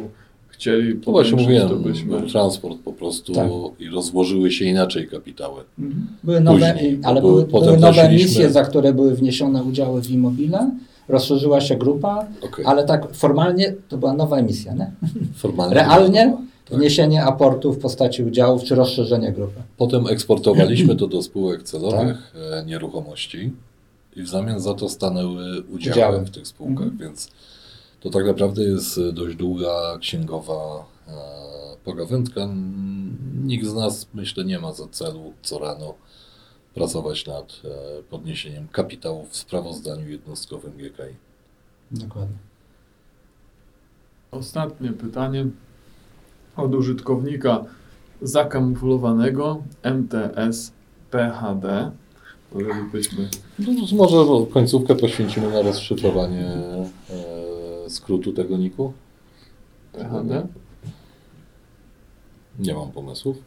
chcieli 0.47 0.93
To 0.95 1.01
No 1.05 1.11
właśnie 1.11 1.31
powiększyć, 1.37 1.61
mówiłem, 1.63 1.83
to 1.83 1.89
byśmy... 1.89 2.31
transport 2.31 2.77
po 2.79 2.93
prostu 2.93 3.33
Tak. 3.33 3.49
i 3.79 3.89
rozłożyły 3.89 4.51
się 4.51 4.65
inaczej 4.65 5.07
kapitały. 5.07 5.61
Były 6.23 6.39
nowe, 6.41 6.73
Później, 6.73 6.99
ale 7.03 7.21
były- 7.21 7.45
były, 7.45 7.77
nowe 7.77 8.01
emisje, 8.01 8.49
za 8.49 8.63
które 8.63 8.93
były 8.93 9.15
wniesione 9.15 9.63
udziały 9.63 10.01
w 10.01 10.11
Immobile, 10.11 10.71
rozszerzyła 11.09 11.61
się 11.61 11.75
grupa, 11.75 12.27
Okej. 12.41 12.65
ale 12.65 12.83
tak 12.83 13.13
formalnie 13.15 13.73
to 13.89 13.97
była 13.97 14.13
nowa 14.13 14.37
emisja, 14.37 14.73
nie? 14.73 14.91
Formalnie 15.35 15.75
Realnie 15.75 16.37
tak. 16.69 16.77
wniesienie 16.77 17.23
aportu 17.23 17.73
w 17.73 17.79
postaci 17.79 18.23
udziałów 18.23 18.63
czy 18.63 18.75
rozszerzenie 18.75 19.31
grupy. 19.31 19.61
Potem 19.77 20.07
eksportowaliśmy 20.07 20.95
to 20.95 21.07
do 21.07 21.21
spółek 21.23 21.63
celowych 21.63 22.31
Tak. 22.33 22.61
e, 22.61 22.65
nieruchomości 22.65 23.51
i 24.15 24.21
w 24.23 24.27
zamian 24.29 24.59
za 24.59 24.73
to 24.73 24.89
stanęły 24.89 25.61
udziały, 25.63 25.95
Udziały. 25.95 26.19
w 26.25 26.29
tych 26.29 26.47
spółkach, 26.47 26.87
Mhm. 26.87 26.97
więc 26.97 27.29
to 28.01 28.09
tak 28.09 28.25
naprawdę 28.25 28.63
jest 28.63 28.97
e, 28.97 29.11
dość 29.13 29.35
długa 29.35 29.97
księgowa 29.99 30.85
e, 31.07 31.11
pogawędka. 31.85 32.47
Nikt 33.43 33.65
z 33.67 33.73
nas, 33.73 34.07
myślę, 34.13 34.45
nie 34.45 34.59
ma 34.59 34.73
za 34.73 34.87
celu 34.87 35.33
co 35.43 35.59
rano 35.59 35.93
pracować 36.73 37.25
nad 37.25 37.61
e, 37.65 38.03
podniesieniem 38.03 38.67
kapitału 38.67 39.25
w 39.25 39.35
sprawozdaniu 39.35 40.09
jednostkowym 40.09 40.71
GKI. 40.71 41.15
Dokładnie. 41.91 42.37
Ostatnie 44.31 44.89
pytanie 44.91 45.45
od 46.57 46.75
użytkownika 46.75 47.65
zakamuflowanego 48.21 49.63
MTS 49.83 50.71
PHD. 51.11 51.91
Byśmy 52.91 53.29
No, 53.59 53.71
może 53.97 54.45
końcówkę 54.53 54.95
poświęcimy 54.95 55.49
na 55.51 55.61
rozszyfrowanie 55.61 56.45
e, 56.45 57.89
skrótu 57.89 58.33
tego 58.33 58.57
niku. 58.57 58.93
PHD? 59.93 60.47
Nie 62.59 62.73
mam 62.73 62.91
pomysłów. 62.91 63.37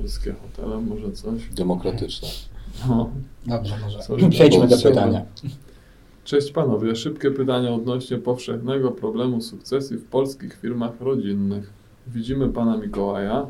Polskie 0.00 0.32
hotele, 0.32 0.80
może 0.80 1.12
coś? 1.12 1.48
Demokratyczne. 1.48 2.28
No. 2.88 3.10
Dobrze, 3.46 3.74
może 3.82 3.98
Coś 3.98 4.22
przejdźmy 4.30 4.68
do 4.68 4.76
pytania. 4.78 5.24
Cześć 6.24 6.52
panowie, 6.52 6.96
szybkie 6.96 7.30
pytanie 7.30 7.70
odnośnie 7.70 8.18
powszechnego 8.18 8.90
problemu 8.90 9.40
sukcesji 9.40 9.96
w 9.96 10.04
polskich 10.04 10.54
firmach 10.54 11.00
rodzinnych. 11.00 11.72
Widzimy 12.06 12.48
pana 12.48 12.76
Mikołaja, 12.76 13.46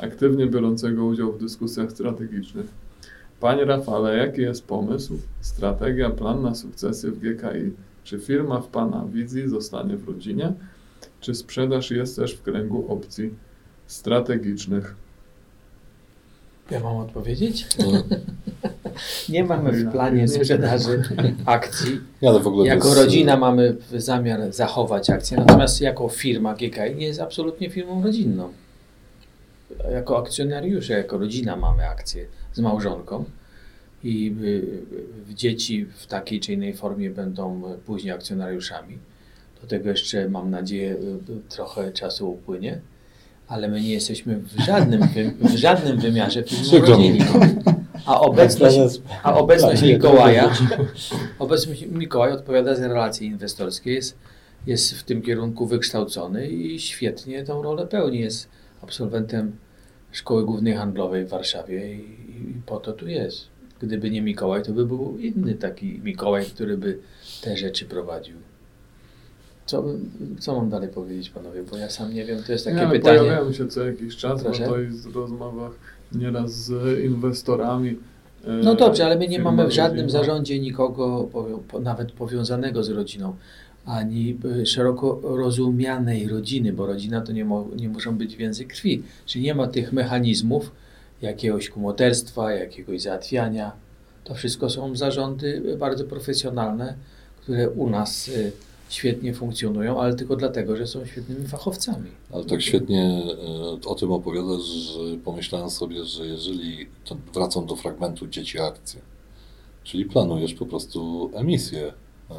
aktywnie 0.00 0.46
biorącego 0.46 1.04
udział 1.04 1.32
w 1.32 1.38
dyskusjach 1.38 1.92
strategicznych. 1.92 2.66
Panie 3.40 3.64
Rafale, 3.64 4.16
jaki 4.16 4.40
jest 4.40 4.66
pomysł, 4.66 5.18
strategia, 5.40 6.10
plan 6.10 6.42
na 6.42 6.54
sukcesję 6.54 7.10
w 7.10 7.18
GKI? 7.18 7.72
Czy 8.04 8.18
firma 8.18 8.60
w 8.60 8.66
pana 8.66 9.04
wizji 9.12 9.48
zostanie 9.48 9.96
w 9.96 10.08
rodzinie? 10.08 10.52
Czy 11.20 11.34
sprzedaż 11.34 11.90
jest 11.90 12.16
też 12.16 12.34
w 12.34 12.42
kręgu 12.42 12.92
opcji 12.92 13.34
strategicznych? 13.86 15.03
Ja 16.70 16.80
mam 16.80 16.96
odpowiedzieć? 16.96 17.66
No, 17.78 17.86
Nie 19.28 19.44
mamy 19.44 19.72
w 19.72 19.92
planie 19.92 20.28
sprzedaży 20.28 21.02
akcji. 21.44 22.00
to 22.40 22.64
Jako 22.64 22.88
jest, 22.88 23.00
rodzina 23.00 23.36
mamy 23.36 23.76
zamiar 23.96 24.52
zachować 24.52 25.10
akcje, 25.10 25.36
natomiast 25.36 25.80
jako 25.80 26.08
firma 26.08 26.54
GKI 26.54 26.94
nie 26.96 27.06
jest 27.06 27.20
absolutnie 27.20 27.70
firmą 27.70 28.02
rodzinną. 28.02 28.52
Jako 29.92 30.18
akcjonariusze, 30.18 30.92
jako 30.92 31.18
rodzina 31.18 31.56
mamy 31.56 31.88
akcje 31.88 32.26
z 32.52 32.60
małżonką 32.60 33.24
i 34.04 34.36
y, 34.42 34.46
y, 35.30 35.34
dzieci 35.34 35.84
w 35.84 36.06
takiej 36.06 36.40
czy 36.40 36.52
innej 36.52 36.74
formie 36.74 37.10
będą 37.10 37.62
później 37.86 38.12
akcjonariuszami. 38.14 38.98
Do 39.60 39.66
tego 39.66 39.88
jeszcze 39.90 40.28
mam 40.28 40.50
nadzieję 40.50 40.92
y, 40.92 41.18
trochę 41.48 41.92
czasu 41.92 42.30
upłynie, 42.30 42.80
ale 43.48 43.68
my 43.68 43.80
nie 43.80 43.92
jesteśmy 43.92 44.36
w 44.36 44.60
żadnym, 44.66 45.08
w 45.40 45.56
żadnym 45.56 45.98
wymiarze 45.98 46.44
rodzinną. 46.72 47.24
A 48.06 48.20
obecność, 48.20 48.78
a 49.22 49.34
obecność 49.36 49.80
Tak, 49.80 49.90
Mikołaja, 49.90 50.52
obecność 51.38 51.86
Mikołaj 51.86 52.32
odpowiada 52.32 52.74
za 52.74 52.88
relacje 52.88 53.26
inwestorskie, 53.26 53.92
jest, 53.92 54.18
jest 54.66 54.94
w 54.94 55.02
tym 55.02 55.22
kierunku 55.22 55.66
wykształcony 55.66 56.48
i 56.48 56.80
świetnie 56.80 57.44
tą 57.44 57.62
rolę 57.62 57.86
pełni. 57.86 58.20
Jest 58.20 58.48
absolwentem 58.82 59.56
Szkoły 60.12 60.44
Głównej 60.44 60.74
Handlowej 60.74 61.24
w 61.24 61.28
Warszawie 61.28 61.94
i, 61.94 61.98
i 61.98 62.62
po 62.66 62.76
to 62.80 62.92
tu 62.92 63.08
jest. 63.08 63.46
Gdyby 63.80 64.10
nie 64.10 64.22
Mikołaj, 64.22 64.62
to 64.62 64.72
by 64.72 64.86
był 64.86 65.18
inny 65.18 65.54
taki 65.54 66.00
Mikołaj, 66.04 66.44
który 66.44 66.76
by 66.76 66.98
te 67.42 67.56
rzeczy 67.56 67.84
prowadził. 67.84 68.36
Co, 69.66 69.84
co 70.38 70.54
mam 70.56 70.70
dalej 70.70 70.88
powiedzieć, 70.88 71.30
panowie? 71.30 71.62
Bo 71.70 71.76
ja 71.76 71.90
sam 71.90 72.14
nie 72.14 72.24
wiem, 72.24 72.42
to 72.46 72.52
jest 72.52 72.64
takie 72.64 72.76
Nie, 72.76 72.86
ale 72.86 72.98
pytanie. 72.98 73.18
Pojawiają 73.18 73.52
się 73.52 73.68
co 73.68 73.86
jakiś 73.86 74.16
czas, 74.16 74.42
Proszę? 74.42 74.64
bo 74.64 74.70
to 74.70 74.78
jest 74.78 75.08
w 75.08 75.16
rozmowach 75.16 75.72
nieraz 76.12 76.52
z 76.52 76.98
inwestorami. 77.04 77.96
e, 78.44 78.50
No 78.52 78.74
dobrze, 78.74 79.04
ale 79.06 79.18
my 79.18 79.28
nie 79.28 79.38
mamy 79.38 79.66
w 79.66 79.70
żadnym 79.70 80.10
zarządzie 80.10 80.60
nikogo 80.60 81.28
nawet 81.82 82.12
powiązanego 82.12 82.84
z 82.84 82.88
rodziną, 82.88 83.34
ani 83.86 84.38
y, 84.62 84.66
szeroko 84.66 85.20
rozumianej 85.22 86.28
rodziny, 86.28 86.72
bo 86.72 86.86
rodzina 86.86 87.20
to 87.20 87.32
nie, 87.32 87.44
mo, 87.44 87.68
nie 87.76 87.88
muszą 87.88 88.16
być 88.18 88.36
więzy 88.36 88.64
krwi. 88.64 89.02
Czyli 89.26 89.44
nie 89.44 89.54
ma 89.54 89.66
tych 89.66 89.92
mechanizmów 89.92 90.70
jakiegoś 91.22 91.70
kumoterstwa, 91.70 92.52
jakiegoś 92.52 93.02
załatwiania. 93.02 93.72
To 94.24 94.34
wszystko 94.34 94.70
są 94.70 94.96
zarządy 94.96 95.76
bardzo 95.78 96.04
profesjonalne, 96.04 96.94
które 97.42 97.70
u 97.70 97.90
nas 97.90 98.28
y, 98.28 98.52
świetnie 98.94 99.34
funkcjonują, 99.34 100.00
ale 100.00 100.14
tylko 100.14 100.36
dlatego, 100.36 100.76
że 100.76 100.86
są 100.86 101.06
świetnymi 101.06 101.46
fachowcami. 101.46 102.10
Ale 102.32 102.44
tak 102.44 102.62
świetnie 102.62 103.22
e, 103.84 103.88
o 103.88 103.94
tym 103.94 104.12
opowiadasz, 104.12 104.62
że 104.62 105.00
pomyślałem 105.24 105.70
sobie, 105.70 106.04
że 106.04 106.26
jeżeli, 106.26 106.86
to 107.04 107.16
wracam 107.34 107.66
do 107.66 107.76
fragmentu 107.76 108.26
dzieci 108.26 108.60
akcje, 108.60 109.00
czyli 109.84 110.04
planujesz 110.04 110.54
po 110.54 110.66
prostu 110.66 111.30
emisję, 111.34 111.92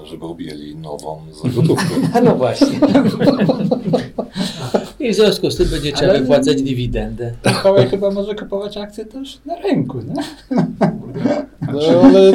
żeby 0.04 0.26
objęli 0.26 0.76
nową 0.76 1.22
za 1.44 1.50
gotówkę. 1.50 2.22
No 2.24 2.36
właśnie. 2.36 2.80
I 5.06 5.12
w 5.12 5.16
związku 5.16 5.52
z 5.52 5.56
tym 5.58 5.68
będzie 5.68 5.92
trzeba 5.92 6.12
Ale- 6.12 6.20
wypłacać 6.20 6.62
dywidendę. 6.62 7.32
Mikołaj 7.48 7.88
chyba 7.90 8.12
może 8.12 8.36
kupować 8.36 8.78
akcje 8.78 9.06
też 9.06 9.40
na 9.46 9.56
rynku, 9.56 9.98
nie? 10.02 10.14
No 11.74 11.80
ale 12.04 12.32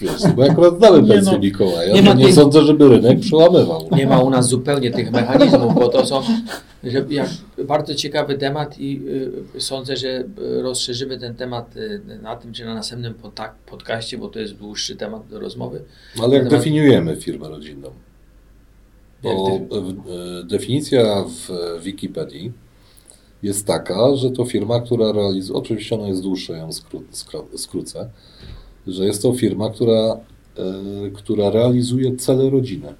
wiesz, 0.00 0.12
bo 0.36 0.44
akurat 0.44 0.78
znamy 0.78 1.08
pensję 1.08 1.32
no, 1.32 1.38
Mikołaja, 1.38 1.94
nie 1.94 2.02
nie, 2.02 2.08
ma 2.08 2.14
nie 2.14 2.24
tych- 2.24 2.34
sądzę, 2.34 2.62
żeby 2.62 2.88
rynek 2.88 3.20
przełamywał. 3.20 3.88
Nie 3.96 4.06
ma 4.06 4.18
u 4.20 4.30
nas 4.30 4.48
zupełnie 4.48 4.90
tych 4.90 5.10
mechanizmów, 5.12 5.74
bo 5.74 5.88
to 5.88 6.06
są 6.06 6.22
że 6.84 7.04
jak, 7.10 7.28
bardzo 7.64 7.94
ciekawy 7.94 8.38
temat 8.38 8.78
i 8.78 9.00
y, 9.56 9.60
sądzę, 9.60 9.96
że 9.96 10.08
y, 10.08 10.24
rozszerzymy 10.62 11.18
ten 11.18 11.34
temat 11.34 11.76
y, 11.76 12.00
na 12.22 12.36
tym 12.36 12.52
czy 12.52 12.64
na 12.64 12.74
następnym 12.74 13.14
podcaście, 13.66 14.18
bo 14.18 14.28
to 14.28 14.38
jest 14.40 14.54
dłuższy 14.54 14.96
temat 14.96 15.26
do 15.28 15.40
rozmowy. 15.40 15.82
Ale 16.22 16.34
jak 16.34 16.44
Temat- 16.44 16.50
definiujemy 16.50 17.16
firmę 17.16 17.48
rodzinną? 17.48 17.90
Bo 19.22 19.56
e, 19.56 20.44
definicja 20.44 21.24
w 21.24 21.48
Wikipedii 21.82 22.52
jest 23.42 23.66
taka, 23.66 24.16
że 24.16 24.30
to 24.30 24.44
firma, 24.44 24.80
która 24.80 25.12
realizuje, 25.12 25.58
oczywiście 25.58 25.94
ona 25.94 26.08
jest 26.08 26.22
dłuższa, 26.22 26.56
ją 26.56 26.72
skró, 26.72 27.00
skró, 27.10 27.46
skrócę, 27.56 28.10
że 28.86 29.04
jest 29.04 29.22
to 29.22 29.32
firma, 29.32 29.70
która, 29.70 30.20
e, 30.56 31.10
która 31.14 31.50
realizuje 31.50 32.16
cele 32.16 32.50
rodziny. 32.50 32.94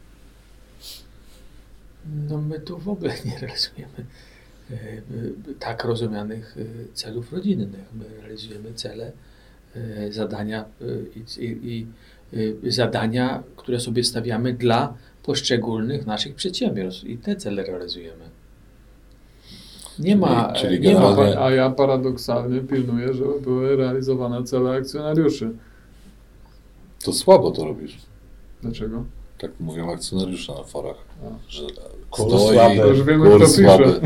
No 2.29 2.39
my 2.39 2.61
tu 2.61 2.79
w 2.79 2.89
ogóle 2.89 3.15
nie 3.25 3.39
realizujemy 3.39 4.07
y, 4.71 4.75
y, 5.51 5.55
tak 5.59 5.85
rozumianych 5.85 6.57
y, 6.57 6.87
celów 6.95 7.33
rodzinnych. 7.33 7.85
My 7.95 8.05
realizujemy 8.21 8.75
cele, 8.75 9.13
y, 9.77 10.13
zadania 10.13 10.65
i 11.39 11.87
zadania, 12.65 13.43
które 13.57 13.81
sobie 13.81 14.05
stawiamy 14.05 14.53
dla 14.53 14.95
poszczególnych 15.31 16.07
naszych 16.07 16.35
przedsiębiorstw 16.35 17.05
i 17.05 17.19
te 17.19 17.37
cele 17.37 17.63
realizujemy. 17.63 18.25
Nie 19.99 20.17
ma, 20.17 20.53
czyli 20.53 20.81
nie 20.81 20.95
ma 20.95 21.17
A 21.39 21.51
ja 21.51 21.71
paradoksalnie 21.71 22.61
pilnuję, 22.61 23.15
żeby 23.15 23.41
były 23.41 23.77
realizowane 23.77 24.45
cele 24.45 24.71
akcjonariuszy. 24.71 25.51
To 27.05 27.13
słabo 27.13 27.51
to 27.51 27.65
robisz. 27.65 27.99
Dlaczego? 28.63 29.05
Tak 29.39 29.51
mówią 29.61 29.93
akcjonariusze 29.93 30.55
na 30.55 30.63
forach, 30.65 30.97
A. 31.25 31.51
że 31.51 31.63
Kurs 32.11 32.29
stoi, 32.29 32.55
słaby. 32.55 32.77
Już 32.77 33.03
wiemy, 33.03 33.27
kto 33.27 33.39
pisze. 33.39 33.63
słaby. 33.63 34.01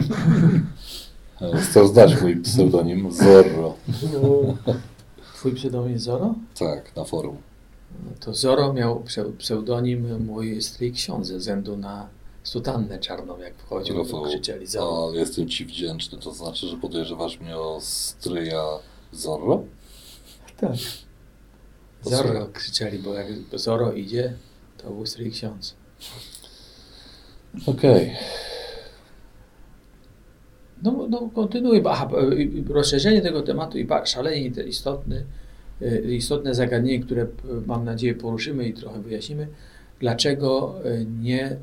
Chcesz 1.63 1.87
znać 1.89 2.23
mój 2.23 2.37
pseudonim? 2.37 3.13
Zorro. 3.13 3.75
Twój 5.35 5.53
pseudonim 5.53 5.99
Zoro? 5.99 6.35
Tak, 6.59 6.97
na 6.97 7.05
forum. 7.05 7.37
No 8.05 8.11
To 8.21 8.35
Zoro 8.35 8.73
miał 8.73 9.01
pse- 9.01 9.33
pseudonim 9.37 10.25
mój 10.25 10.63
stryj 10.63 10.93
ksiądz 10.93 11.27
ze 11.27 11.39
względu 11.39 11.77
na 11.77 12.09
sutannę 12.43 12.99
czarną, 12.99 13.39
jak 13.39 13.55
wchodził, 13.57 13.99
Rafał, 13.99 14.23
krzyczeli 14.23 14.67
Zoro. 14.67 15.11
a 15.15 15.17
jestem 15.17 15.49
Ci 15.49 15.65
wdzięczny. 15.65 16.19
To 16.19 16.33
znaczy, 16.33 16.67
że 16.67 16.77
podejrzewasz 16.77 17.41
mnie 17.41 17.57
o 17.57 17.79
stryja 17.81 18.65
Zorro? 19.13 19.65
Tak. 20.57 20.71
Zoro 22.03 22.29
słuchaj. 22.29 22.53
krzyczeli, 22.53 22.99
bo 22.99 23.15
jak 23.15 23.27
Zoro 23.55 23.93
idzie, 23.93 24.35
to 24.79 24.91
był 24.91 25.07
stryj 25.07 25.31
ksiądz. 25.31 25.75
Okej. 27.67 28.17
No, 30.83 31.07
no 31.11 31.31
bo- 31.81 31.91
Aha, 31.91 32.09
e, 32.33 32.35
i- 32.43 32.65
rozszerzenie 32.69 33.21
tego 33.23 33.43
tematu 33.43 33.79
i 33.79 33.85
szalenie 34.09 34.41
istotny, 34.63 35.25
istotne 36.09 36.55
zagadnienie, 36.55 37.05
które 37.05 37.23
e, 37.23 37.27
mam 37.67 37.85
nadzieję 37.85 38.15
poruszymy 38.15 38.69
i 38.69 38.75
trochę 38.75 39.03
wyjaśnimy. 39.03 39.49
Dlaczego 40.01 40.75
e, 40.85 41.05
nie 41.05 41.57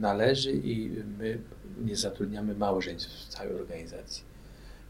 należy 0.00 0.52
i 0.52 0.90
my 1.18 1.38
nie 1.84 1.96
zatrudniamy 1.96 2.54
małżeństw 2.54 3.10
w 3.10 3.28
całej 3.28 3.54
organizacji? 3.54 4.34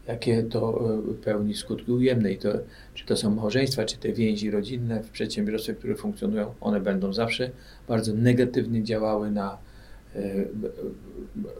Jakie 0.07 0.43
to 0.43 0.89
pełni 1.23 1.53
skutki 1.53 1.91
ujemne 1.91 2.31
i 2.31 2.37
to, 2.37 2.49
czy 2.93 3.05
to 3.05 3.17
są 3.17 3.35
małżeństwa, 3.35 3.85
czy 3.85 3.97
te 3.97 4.13
więzi 4.13 4.51
rodzinne 4.51 5.03
w 5.03 5.09
przedsiębiorstwie, 5.09 5.73
które 5.73 5.95
funkcjonują, 5.95 6.53
one 6.61 6.79
będą 6.81 7.13
zawsze 7.13 7.51
bardzo 7.87 8.13
negatywnie 8.13 8.83
działały 8.83 9.31
na 9.31 9.57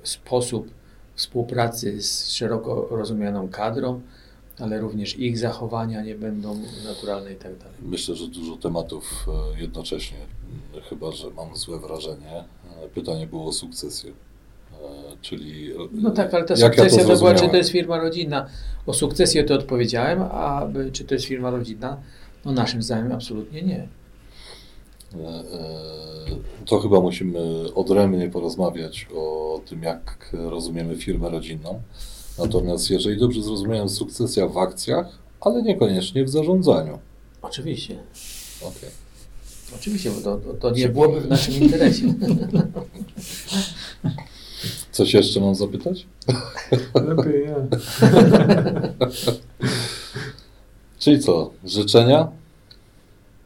sposób 0.04 0.72
współpracy 1.16 2.02
z 2.02 2.30
szeroko 2.30 2.88
rozumianą 2.92 3.50
kadrą 3.50 4.02
ale 4.60 4.80
również 4.80 5.20
ich 5.20 5.38
zachowania 5.38 6.02
nie 6.04 6.16
będą 6.16 6.60
naturalne 6.86 7.34
i 7.34 7.36
tak 7.36 7.58
dalej. 7.58 7.74
Myślę, 7.82 8.16
że 8.16 8.28
dużo 8.28 8.58
tematów 8.58 9.26
e, 9.56 9.62
jednocześnie, 9.62 10.18
chyba 10.90 11.12
że 11.12 11.30
mam 11.30 11.56
złe 11.58 11.80
wrażenie. 11.80 12.44
E, 12.84 12.88
Pytanie 12.94 13.28
było 13.28 13.46
o 13.46 13.54
sukcesję. 13.54 14.12
E, 14.12 14.86
Czyli. 15.22 15.74
No 15.92 16.12
tak, 16.12 16.34
ale 16.34 16.46
ta 16.46 16.54
jak 16.54 16.78
ja 16.78 16.84
sukcesja 16.84 17.08
to, 17.08 17.18
była, 17.18 17.34
czy 17.34 17.50
to 17.50 17.58
jest 17.58 17.70
firma 17.70 17.98
rodzinna. 17.98 18.50
O 18.86 18.94
sukcesję 18.94 19.44
to 19.44 19.54
odpowiedziałem, 19.54 20.22
a 20.22 20.68
czy 20.92 21.06
to 21.06 21.14
jest 21.14 21.26
firma 21.26 21.50
rodzinna? 21.52 21.98
No 22.46 22.52
naszym 22.52 22.84
zdaniem 22.84 23.12
absolutnie 23.12 23.62
nie. 23.62 23.88
To 26.66 26.80
chyba 26.80 27.00
musimy 27.00 27.40
odrębnie 27.74 28.30
porozmawiać 28.30 29.08
o 29.16 29.62
tym, 29.66 29.84
jak 29.84 30.30
rozumiemy 30.34 30.96
firmę 30.96 31.30
rodzinną. 31.30 31.82
Natomiast 32.40 32.90
jeżeli 32.90 33.20
dobrze 33.20 33.42
zrozumiałem, 33.44 33.90
sukcesja 33.90 34.48
w 34.48 34.58
akcjach, 34.58 35.06
ale 35.42 35.62
niekoniecznie 35.64 36.24
w 36.26 36.30
zarządzaniu. 36.30 37.00
Oczywiście. 37.42 37.98
Okej. 38.62 38.90
Oczywiście, 39.76 40.12
bo 40.12 40.22
to, 40.22 40.38
to, 40.38 40.54
to 40.54 40.72
nie 40.72 40.90
byłoby 40.90 41.22
w 41.22 41.28
naszym 41.28 41.54
interesie. 41.54 42.14
Coś 44.92 45.14
jeszcze 45.14 45.40
mam 45.42 45.56
zapytać? 45.56 46.08
Lepiej 46.96 47.46
nie. 47.48 47.56
Czyli 51.00 51.20
co? 51.20 51.52
Życzenia? 51.66 52.28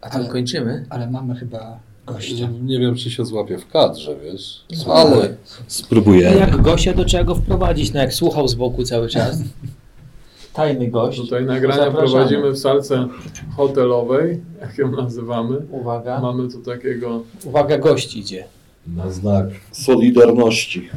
A 0.02 0.10
tam 0.10 0.21
Ale- 0.21 0.30
kończymy? 0.30 0.86
Ale 0.89 1.10
mamy 1.10 1.36
chyba 1.36 1.80
gościa. 2.13 2.50
Nie 2.63 2.80
wiem, 2.80 2.95
czy 2.95 3.12
się 3.12 3.26
złapie 3.26 3.58
w 3.58 3.67
kadrze, 3.67 4.15
wiesz? 4.24 4.62
Ale 4.88 5.36
spróbuję. 5.67 6.32
No 6.32 6.38
jak 6.38 6.62
gościa, 6.62 6.93
to 6.93 7.06
trzeba 7.06 7.24
go 7.24 7.36
wprowadzić. 7.36 7.93
No 7.93 8.00
jak 8.00 8.13
słuchał 8.13 8.48
z 8.48 8.54
boku 8.56 8.84
cały 8.84 9.10
czas. 9.10 9.38
Tajny 10.54 10.88
gość. 10.88 11.19
Tutaj 11.19 11.45
nagrania 11.45 11.76
Zapraszamy. 11.84 12.12
prowadzimy 12.12 12.52
w 12.52 12.58
salce 12.58 13.08
hotelowej, 13.56 14.41
jak 14.62 14.78
ją 14.78 14.91
nazywamy. 14.91 15.58
Uwaga. 15.72 16.19
Mamy 16.19 16.52
tu 16.52 16.60
takiego 16.62 17.24
Uwaga, 17.45 17.78
gość 17.78 18.15
idzie. 18.15 18.43
Na 18.88 19.12
znak 19.12 19.45
Solidarności. 19.72 20.89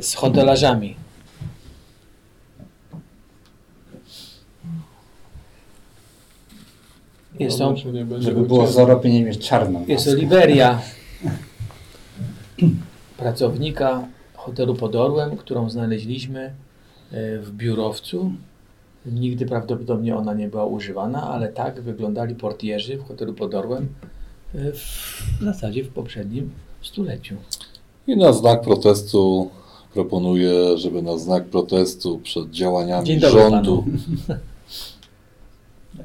Z 0.00 0.14
hotelarzami. 0.14 0.96
Jest, 7.38 7.58
będzie 8.04 8.22
Żeby 8.22 8.40
było 8.40 8.58
ucieczki. 8.58 8.74
z 8.74 8.78
Europy 8.78 9.08
mieć 9.08 9.48
czarną. 9.48 9.84
jest 9.88 10.08
Oliveria, 10.08 10.80
pracownika 13.18 14.08
hotelu 14.34 14.74
pod 14.74 14.96
Orłem, 14.96 15.36
którą 15.36 15.70
znaleźliśmy 15.70 16.40
e, 16.40 16.52
w 17.38 17.52
biurowcu. 17.52 18.32
Nigdy 19.06 19.46
prawdopodobnie 19.46 20.16
ona 20.16 20.34
nie 20.34 20.48
była 20.48 20.64
używana, 20.66 21.28
ale 21.30 21.48
tak 21.48 21.80
wyglądali 21.80 22.34
portierzy 22.34 22.96
w 22.96 23.08
hotelu 23.08 23.34
pod 23.34 23.54
Orłem 23.54 23.88
e, 24.54 24.72
w 24.72 25.38
zasadzie 25.42 25.84
w 25.84 25.88
poprzednim 25.88 26.50
stuleciu. 26.82 27.34
I 28.06 28.16
na 28.16 28.32
znak 28.32 28.60
protestu 28.60 29.50
proponuję, 29.94 30.78
żeby 30.78 31.02
na 31.02 31.18
znak 31.18 31.44
protestu 31.44 32.18
przed 32.18 32.50
działaniami 32.50 33.20
rządu 33.20 33.84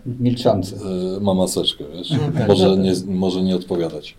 Milczący. 0.05 0.75
y, 1.17 1.21
ma 1.21 1.33
maseczkę, 1.33 1.83
wiesz? 1.93 2.09
tak, 2.09 2.47
może, 2.47 2.69
tak. 2.69 2.79
nie, 2.79 2.93
może 3.15 3.41
nie 3.41 3.55
odpowiadać. 3.55 4.15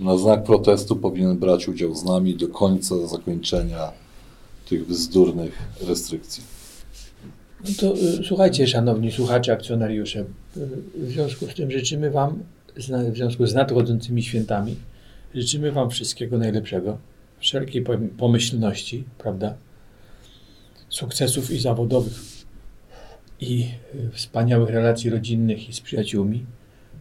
Na 0.00 0.16
znak 0.18 0.44
protestu 0.44 0.96
powinien 0.96 1.38
brać 1.38 1.68
udział 1.68 1.94
z 1.94 2.04
nami 2.04 2.36
do 2.36 2.48
końca 2.48 3.06
zakończenia 3.06 3.92
tych 4.68 4.86
bzdurnych 4.86 5.58
restrykcji. 5.86 6.42
No 7.64 7.70
to 7.80 7.94
y, 7.96 8.24
słuchajcie, 8.28 8.66
szanowni 8.66 9.12
słuchacze, 9.12 9.52
akcjonariusze, 9.52 10.20
y, 10.20 10.26
w 10.94 11.10
związku 11.10 11.46
z 11.46 11.54
tym 11.54 11.70
życzymy 11.70 12.10
Wam, 12.10 12.38
w 13.12 13.16
związku 13.16 13.46
z 13.46 13.54
nadchodzącymi 13.54 14.22
świętami, 14.22 14.76
życzymy 15.34 15.72
Wam 15.72 15.90
wszystkiego 15.90 16.38
najlepszego, 16.38 16.98
wszelkiej 17.40 17.84
pom- 17.84 18.08
pomyślności, 18.08 19.04
prawda? 19.18 19.54
Sukcesów 20.88 21.50
i 21.50 21.58
zawodowych, 21.58 22.22
i 23.40 23.68
wspaniałych 24.12 24.70
relacji 24.70 25.10
rodzinnych 25.10 25.68
i 25.68 25.72
z 25.72 25.80
przyjaciółmi. 25.80 26.44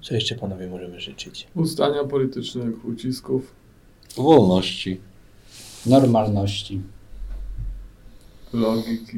Co 0.02 0.16
jeszcze 0.16 0.36
Panowie 0.36 0.68
możemy 0.68 1.00
życzyć? 1.00 1.48
Ustania 1.56 2.04
politycznych 2.04 2.86
ucisków, 2.86 3.52
Wolności. 4.18 5.00
Normalności. 5.86 6.82
logiki, 8.54 9.18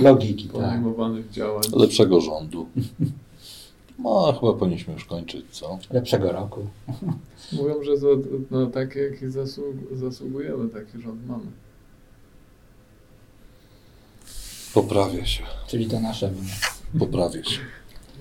Logiki, 0.00 0.44
tak. 0.44 0.52
podejmowanych 0.52 1.30
działań. 1.30 1.62
Lepszego 1.76 2.20
rządu. 2.20 2.66
No, 3.98 4.32
chyba 4.40 4.52
powinniśmy 4.52 4.94
już 4.94 5.04
kończyć, 5.04 5.44
co? 5.50 5.78
Lepszego 5.90 6.32
roku. 6.32 6.66
Mówią, 7.52 7.82
że 7.82 7.96
za, 7.96 8.06
no, 8.50 8.66
takie, 8.66 9.00
jaki 9.00 9.30
zasług, 9.30 9.76
zasługujemy, 9.92 10.68
taki 10.68 11.02
rząd 11.02 11.26
mamy. 11.28 11.46
Poprawię 14.74 15.26
się. 15.26 15.42
Czyli 15.66 15.86
to 15.86 16.00
nasze 16.00 16.30
wina. 16.30 16.52
Poprawię 16.98 17.44
się. 17.44 17.60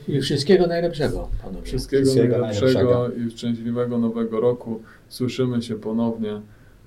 I 0.08 0.22
wszystkiego 0.22 0.68
najlepszego, 0.68 1.30
Panowie. 1.44 1.66
Wszystkiego, 1.66 2.04
Wszystkiego 2.04 2.38
najlepszego, 2.38 2.74
najlepszego. 2.74 3.28
i 3.28 3.32
szczęśliwego 3.38 3.98
nowego 3.98 4.40
roku. 4.40 4.82
Słyszymy 5.10 5.62
się 5.62 5.76
ponownie 5.76 6.42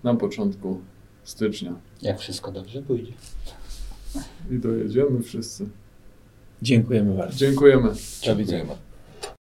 na 0.05 0.14
początku 0.14 0.81
stycznia. 1.24 1.74
Jak 2.02 2.18
wszystko 2.18 2.52
dobrze 2.52 2.83
pójdzie. 2.83 3.12
I 4.50 4.59
dojedziemy 4.59 5.22
wszyscy. 5.22 5.66
Dziękujemy 6.62 7.16
bardzo. 7.16 7.37
Dziękujemy. 7.37 7.88
Do 8.26 8.37
widzenia. 8.37 8.74